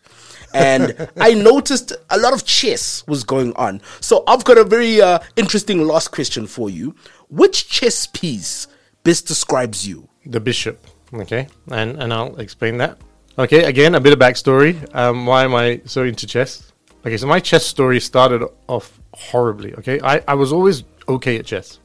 and 0.54 1.08
I 1.20 1.34
noticed 1.34 1.92
a 2.10 2.18
lot 2.18 2.32
of 2.32 2.44
chess 2.44 3.04
was 3.06 3.24
going 3.24 3.52
on. 3.56 3.80
So 4.00 4.24
I've 4.26 4.44
got 4.44 4.58
a 4.58 4.64
very 4.64 5.00
uh, 5.00 5.18
interesting 5.36 5.78
last 5.86 6.12
question 6.12 6.46
for 6.46 6.70
you. 6.70 6.94
Which 7.28 7.68
chess 7.68 8.06
piece 8.06 8.66
best 9.02 9.26
describes 9.26 9.86
you? 9.86 10.08
The 10.26 10.40
bishop, 10.40 10.86
okay, 11.12 11.48
and 11.70 12.00
and 12.02 12.12
I'll 12.12 12.36
explain 12.40 12.78
that. 12.78 12.98
Okay, 13.38 13.64
again, 13.64 13.94
a 13.94 14.00
bit 14.00 14.12
of 14.12 14.18
backstory. 14.18 14.72
Um, 14.94 15.26
why 15.26 15.44
am 15.44 15.54
I 15.54 15.80
so 15.84 16.04
into 16.04 16.26
chess? 16.26 16.72
Okay, 17.04 17.16
so 17.16 17.26
my 17.26 17.40
chess 17.40 17.66
story 17.66 18.00
started 18.00 18.42
off 18.68 18.98
horribly. 19.12 19.74
Okay, 19.74 20.00
I, 20.02 20.22
I 20.28 20.34
was 20.34 20.52
always 20.52 20.84
okay 21.08 21.38
at 21.38 21.44
chess. 21.44 21.80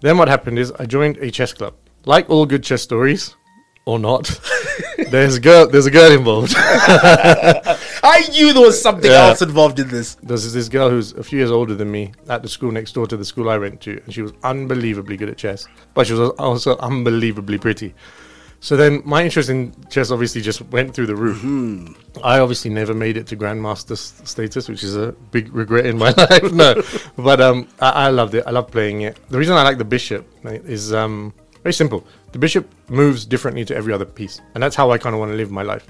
Then 0.00 0.18
what 0.18 0.28
happened 0.28 0.58
is 0.58 0.72
I 0.72 0.86
joined 0.86 1.16
a 1.18 1.30
chess 1.30 1.52
club. 1.52 1.74
Like 2.06 2.30
all 2.30 2.46
good 2.46 2.62
chess 2.64 2.80
stories, 2.82 3.36
or 3.84 3.98
not, 3.98 4.30
there's 5.10 5.36
a 5.36 5.40
girl. 5.40 5.66
There's 5.68 5.86
a 5.86 5.90
girl 5.90 6.10
involved. 6.12 6.54
I 6.56 8.26
knew 8.30 8.52
there 8.52 8.62
was 8.62 8.80
something 8.80 9.10
Yeah. 9.10 9.28
else 9.28 9.42
involved 9.42 9.78
in 9.78 9.88
this. 9.88 10.16
There's 10.22 10.52
this 10.52 10.68
girl 10.68 10.90
who's 10.90 11.12
a 11.12 11.22
few 11.22 11.38
years 11.38 11.50
older 11.50 11.74
than 11.74 11.90
me 11.90 12.12
at 12.28 12.42
the 12.42 12.48
school 12.48 12.70
next 12.72 12.92
door 12.92 13.06
to 13.06 13.16
the 13.16 13.24
school 13.24 13.48
I 13.48 13.58
went 13.58 13.80
to, 13.82 14.00
and 14.04 14.12
she 14.12 14.22
was 14.22 14.32
unbelievably 14.42 15.16
good 15.16 15.28
at 15.28 15.36
chess, 15.38 15.66
but 15.94 16.06
she 16.06 16.14
was 16.14 16.30
also 16.38 16.76
unbelievably 16.78 17.58
pretty. 17.58 17.94
So 18.60 18.76
then 18.76 19.02
my 19.04 19.24
interest 19.24 19.48
in 19.50 19.74
chess 19.90 20.12
obviously 20.12 20.40
just 20.40 20.60
went 20.70 20.94
through 20.94 21.06
the 21.06 21.16
roof. 21.16 21.42
I 22.22 22.38
obviously 22.38 22.70
never 22.70 22.94
made 22.94 23.16
it 23.16 23.26
to 23.28 23.36
grandmaster 23.36 23.92
s- 23.92 24.20
status, 24.22 24.68
which 24.68 24.84
is 24.84 24.94
a 24.94 25.10
big 25.32 25.52
regret 25.52 25.84
in 25.84 25.98
my 25.98 26.10
life. 26.16 26.52
no, 26.52 26.80
but 27.16 27.40
um, 27.40 27.66
I, 27.80 27.90
I 28.06 28.08
loved 28.10 28.34
it. 28.34 28.44
I 28.46 28.50
love 28.52 28.70
playing 28.70 29.00
it. 29.02 29.18
The 29.30 29.38
reason 29.38 29.56
I 29.56 29.64
like 29.64 29.78
the 29.78 29.84
bishop 29.84 30.28
is 30.44 30.92
um, 30.94 31.34
very 31.62 31.72
simple. 31.72 32.06
The 32.32 32.38
bishop 32.38 32.68
moves 32.88 33.24
differently 33.24 33.64
to 33.66 33.74
every 33.74 33.92
other 33.92 34.04
piece, 34.04 34.40
and 34.54 34.62
that's 34.62 34.76
how 34.76 34.90
I 34.90 34.98
kind 34.98 35.14
of 35.14 35.20
want 35.20 35.30
to 35.32 35.36
live 35.36 35.50
my 35.50 35.62
life. 35.62 35.86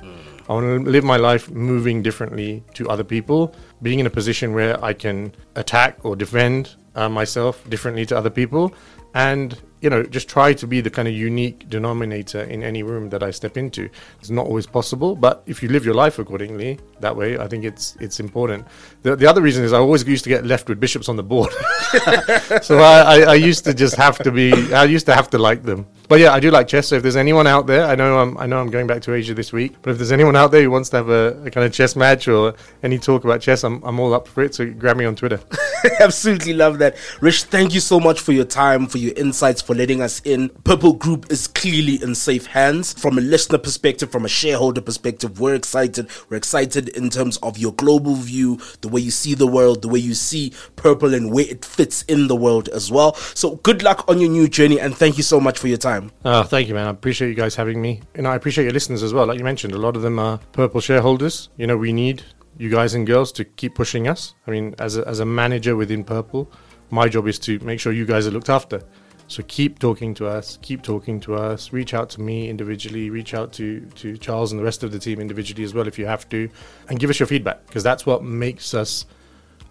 I 0.48 0.52
want 0.54 0.84
to 0.84 0.90
live 0.90 1.04
my 1.04 1.16
life 1.16 1.50
moving 1.50 2.02
differently 2.02 2.62
to 2.74 2.88
other 2.88 3.04
people, 3.04 3.54
being 3.80 3.98
in 3.98 4.06
a 4.06 4.10
position 4.10 4.54
where 4.54 4.82
I 4.84 4.92
can 4.92 5.34
attack 5.54 6.04
or 6.04 6.16
defend 6.16 6.74
uh, 6.94 7.08
myself 7.08 7.68
differently 7.70 8.04
to 8.06 8.16
other 8.16 8.30
people, 8.30 8.74
and 9.14 9.58
you 9.82 9.90
know 9.90 10.02
just 10.04 10.28
try 10.28 10.54
to 10.54 10.66
be 10.66 10.80
the 10.80 10.90
kind 10.90 11.08
of 11.08 11.14
unique 11.14 11.68
denominator 11.68 12.42
in 12.42 12.62
any 12.62 12.82
room 12.82 13.10
that 13.10 13.22
I 13.22 13.30
step 13.32 13.56
into. 13.56 13.90
It's 14.20 14.30
not 14.30 14.46
always 14.46 14.66
possible, 14.66 15.16
but 15.16 15.42
if 15.46 15.62
you 15.62 15.68
live 15.68 15.84
your 15.84 15.94
life 15.94 16.18
accordingly 16.18 16.78
that 17.00 17.14
way, 17.14 17.36
I 17.36 17.48
think 17.48 17.64
it's 17.64 17.96
it's 18.00 18.20
important. 18.20 18.66
The, 19.02 19.16
the 19.16 19.26
other 19.26 19.42
reason 19.42 19.64
is 19.64 19.72
I 19.72 19.78
always 19.78 20.06
used 20.06 20.24
to 20.24 20.30
get 20.30 20.46
left 20.46 20.68
with 20.68 20.78
bishops 20.80 21.08
on 21.08 21.16
the 21.16 21.22
board, 21.22 21.52
so 22.62 22.78
I, 22.78 23.00
I, 23.00 23.20
I 23.32 23.34
used 23.34 23.64
to 23.64 23.74
just 23.74 23.96
have 23.96 24.18
to 24.18 24.30
be 24.30 24.72
I 24.72 24.84
used 24.84 25.06
to 25.06 25.14
have 25.14 25.28
to 25.30 25.38
like 25.38 25.64
them. 25.64 25.86
But 26.12 26.20
yeah, 26.20 26.34
I 26.34 26.40
do 26.40 26.50
like 26.50 26.68
chess. 26.68 26.88
So 26.88 26.96
if 26.96 27.02
there's 27.02 27.16
anyone 27.16 27.46
out 27.46 27.66
there, 27.66 27.86
I 27.86 27.94
know 27.94 28.18
I'm 28.18 28.36
I 28.36 28.44
know 28.44 28.60
I'm 28.60 28.68
going 28.68 28.86
back 28.86 29.00
to 29.00 29.14
Asia 29.14 29.32
this 29.32 29.50
week. 29.50 29.76
But 29.80 29.92
if 29.92 29.96
there's 29.96 30.12
anyone 30.12 30.36
out 30.36 30.50
there 30.50 30.60
who 30.60 30.70
wants 30.70 30.90
to 30.90 30.96
have 30.96 31.08
a, 31.08 31.42
a 31.46 31.50
kind 31.50 31.64
of 31.64 31.72
chess 31.72 31.96
match 31.96 32.28
or 32.28 32.52
any 32.82 32.98
talk 32.98 33.24
about 33.24 33.40
chess, 33.40 33.64
I'm 33.64 33.82
I'm 33.82 33.98
all 33.98 34.12
up 34.12 34.28
for 34.28 34.42
it. 34.42 34.54
So 34.54 34.70
grab 34.70 34.98
me 34.98 35.06
on 35.06 35.16
Twitter. 35.16 35.40
Absolutely 36.00 36.52
love 36.52 36.76
that. 36.80 36.96
Rich, 37.22 37.44
thank 37.44 37.72
you 37.72 37.80
so 37.80 37.98
much 37.98 38.20
for 38.20 38.32
your 38.32 38.44
time, 38.44 38.88
for 38.88 38.98
your 38.98 39.14
insights, 39.16 39.62
for 39.62 39.74
letting 39.74 40.02
us 40.02 40.20
in. 40.20 40.50
Purple 40.64 40.92
Group 40.92 41.32
is 41.32 41.46
clearly 41.46 42.02
in 42.02 42.14
safe 42.14 42.44
hands. 42.44 42.92
From 42.92 43.16
a 43.16 43.22
listener 43.22 43.56
perspective, 43.56 44.12
from 44.12 44.26
a 44.26 44.28
shareholder 44.28 44.82
perspective, 44.82 45.40
we're 45.40 45.54
excited. 45.54 46.10
We're 46.28 46.36
excited 46.36 46.90
in 46.90 47.08
terms 47.08 47.38
of 47.38 47.56
your 47.56 47.72
global 47.72 48.16
view, 48.16 48.60
the 48.82 48.88
way 48.88 49.00
you 49.00 49.10
see 49.10 49.32
the 49.32 49.46
world, 49.46 49.80
the 49.80 49.88
way 49.88 50.00
you 50.00 50.12
see 50.12 50.52
Purple 50.76 51.14
and 51.14 51.32
where 51.32 51.46
it 51.48 51.64
fits 51.64 52.02
in 52.02 52.26
the 52.26 52.36
world 52.36 52.68
as 52.68 52.92
well. 52.92 53.14
So 53.14 53.56
good 53.56 53.82
luck 53.82 54.04
on 54.08 54.20
your 54.20 54.28
new 54.28 54.46
journey 54.46 54.78
and 54.78 54.94
thank 54.94 55.16
you 55.16 55.22
so 55.22 55.40
much 55.40 55.58
for 55.58 55.68
your 55.68 55.78
time. 56.08 56.18
Oh, 56.24 56.42
thank 56.42 56.68
you, 56.68 56.74
man. 56.74 56.86
I 56.86 56.90
appreciate 56.90 57.28
you 57.28 57.34
guys 57.34 57.54
having 57.54 57.80
me. 57.80 58.02
And 58.14 58.26
I 58.26 58.34
appreciate 58.34 58.64
your 58.64 58.72
listeners 58.72 59.02
as 59.02 59.12
well. 59.12 59.26
Like 59.26 59.38
you 59.38 59.44
mentioned, 59.44 59.74
a 59.74 59.78
lot 59.78 59.96
of 59.96 60.02
them 60.02 60.18
are 60.18 60.38
Purple 60.52 60.80
shareholders. 60.80 61.48
You 61.56 61.66
know, 61.66 61.76
we 61.76 61.92
need 61.92 62.22
you 62.58 62.70
guys 62.70 62.94
and 62.94 63.06
girls 63.06 63.32
to 63.32 63.44
keep 63.44 63.74
pushing 63.74 64.08
us. 64.08 64.34
I 64.46 64.50
mean, 64.50 64.74
as 64.78 64.96
a, 64.96 65.06
as 65.08 65.20
a 65.20 65.24
manager 65.26 65.76
within 65.76 66.04
Purple, 66.04 66.50
my 66.90 67.08
job 67.08 67.26
is 67.26 67.38
to 67.40 67.58
make 67.60 67.80
sure 67.80 67.92
you 67.92 68.06
guys 68.06 68.26
are 68.26 68.30
looked 68.30 68.50
after. 68.50 68.82
So 69.28 69.42
keep 69.44 69.78
talking 69.78 70.12
to 70.14 70.26
us, 70.26 70.58
keep 70.60 70.82
talking 70.82 71.18
to 71.20 71.36
us. 71.36 71.72
Reach 71.72 71.94
out 71.94 72.10
to 72.10 72.20
me 72.20 72.50
individually, 72.50 73.08
reach 73.08 73.32
out 73.32 73.52
to, 73.54 73.80
to 73.94 74.18
Charles 74.18 74.52
and 74.52 74.58
the 74.58 74.64
rest 74.64 74.82
of 74.82 74.92
the 74.92 74.98
team 74.98 75.20
individually 75.20 75.64
as 75.64 75.72
well 75.72 75.88
if 75.88 75.98
you 75.98 76.04
have 76.04 76.28
to, 76.28 76.50
and 76.88 76.98
give 76.98 77.08
us 77.08 77.18
your 77.18 77.26
feedback 77.26 77.66
because 77.66 77.82
that's 77.82 78.04
what 78.04 78.22
makes 78.22 78.74
us 78.74 79.06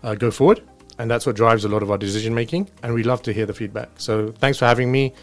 uh, 0.02 0.16
go 0.16 0.32
forward 0.32 0.64
and 0.98 1.12
that's 1.12 1.28
what 1.28 1.36
drives 1.36 1.64
a 1.64 1.70
lot 1.70 1.84
of 1.84 1.92
our 1.92 1.98
decision 1.98 2.34
making. 2.34 2.72
And 2.82 2.94
we 2.94 3.04
love 3.04 3.22
to 3.24 3.34
hear 3.34 3.46
the 3.46 3.54
feedback. 3.54 3.90
So 3.98 4.32
thanks 4.32 4.58
for 4.58 4.66
having 4.66 4.92
me 4.92 5.14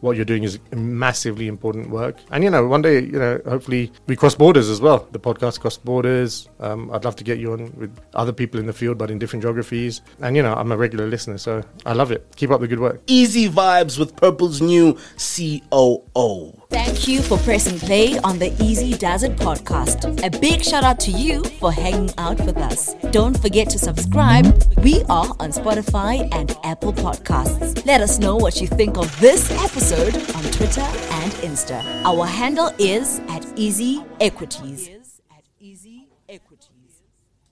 what 0.00 0.16
you're 0.16 0.24
doing 0.24 0.44
is 0.44 0.58
massively 0.72 1.48
important 1.48 1.90
work. 1.90 2.16
And 2.30 2.44
you 2.44 2.50
know, 2.50 2.66
one 2.66 2.82
day, 2.82 3.00
you 3.00 3.18
know, 3.18 3.40
hopefully 3.46 3.92
we 4.06 4.16
cross 4.16 4.34
borders 4.34 4.68
as 4.68 4.80
well. 4.80 5.08
The 5.12 5.20
podcast 5.20 5.60
cross 5.60 5.76
borders. 5.76 6.48
Um, 6.60 6.90
I'd 6.92 7.04
love 7.04 7.16
to 7.16 7.24
get 7.24 7.38
you 7.38 7.52
on 7.52 7.72
with 7.76 7.96
other 8.14 8.32
people 8.32 8.60
in 8.60 8.66
the 8.66 8.72
field, 8.72 8.98
but 8.98 9.10
in 9.10 9.18
different 9.18 9.42
geographies. 9.42 10.02
And 10.20 10.36
you 10.36 10.42
know, 10.42 10.54
I'm 10.54 10.72
a 10.72 10.76
regular 10.76 11.06
listener, 11.06 11.38
so 11.38 11.62
I 11.86 11.92
love 11.92 12.12
it. 12.12 12.26
Keep 12.36 12.50
up 12.50 12.60
the 12.60 12.68
good 12.68 12.80
work. 12.80 13.00
Easy 13.06 13.48
vibes 13.48 13.98
with 13.98 14.16
Purple's 14.16 14.60
new 14.60 14.98
COO. 15.16 16.58
Thank 16.70 17.08
you 17.08 17.22
for 17.22 17.38
pressing 17.38 17.78
play 17.78 18.18
on 18.18 18.38
the 18.38 18.54
Easy 18.62 18.92
Does 18.92 19.22
It 19.22 19.36
podcast. 19.36 20.22
A 20.22 20.38
big 20.38 20.62
shout 20.62 20.84
out 20.84 21.00
to 21.00 21.10
you 21.10 21.42
for 21.58 21.72
hanging 21.72 22.10
out 22.18 22.38
with 22.44 22.58
us. 22.58 22.94
Don't 23.10 23.40
forget 23.40 23.70
to 23.70 23.78
subscribe. 23.78 24.44
We 24.84 25.02
are 25.04 25.34
on 25.40 25.50
Spotify 25.50 26.28
and 26.34 26.54
Apple 26.64 26.92
Podcasts. 26.92 27.86
Let 27.86 28.02
us 28.02 28.18
know 28.18 28.36
what 28.36 28.60
you 28.60 28.66
think 28.66 28.98
of 28.98 29.08
this 29.18 29.50
episode 29.64 30.14
on 30.36 30.42
Twitter 30.52 30.82
and 30.82 31.32
Insta. 31.40 31.82
Our 32.04 32.26
handle 32.26 32.70
is 32.78 33.20
at 33.30 33.46
Easy 33.56 34.04
Equities. 34.20 35.07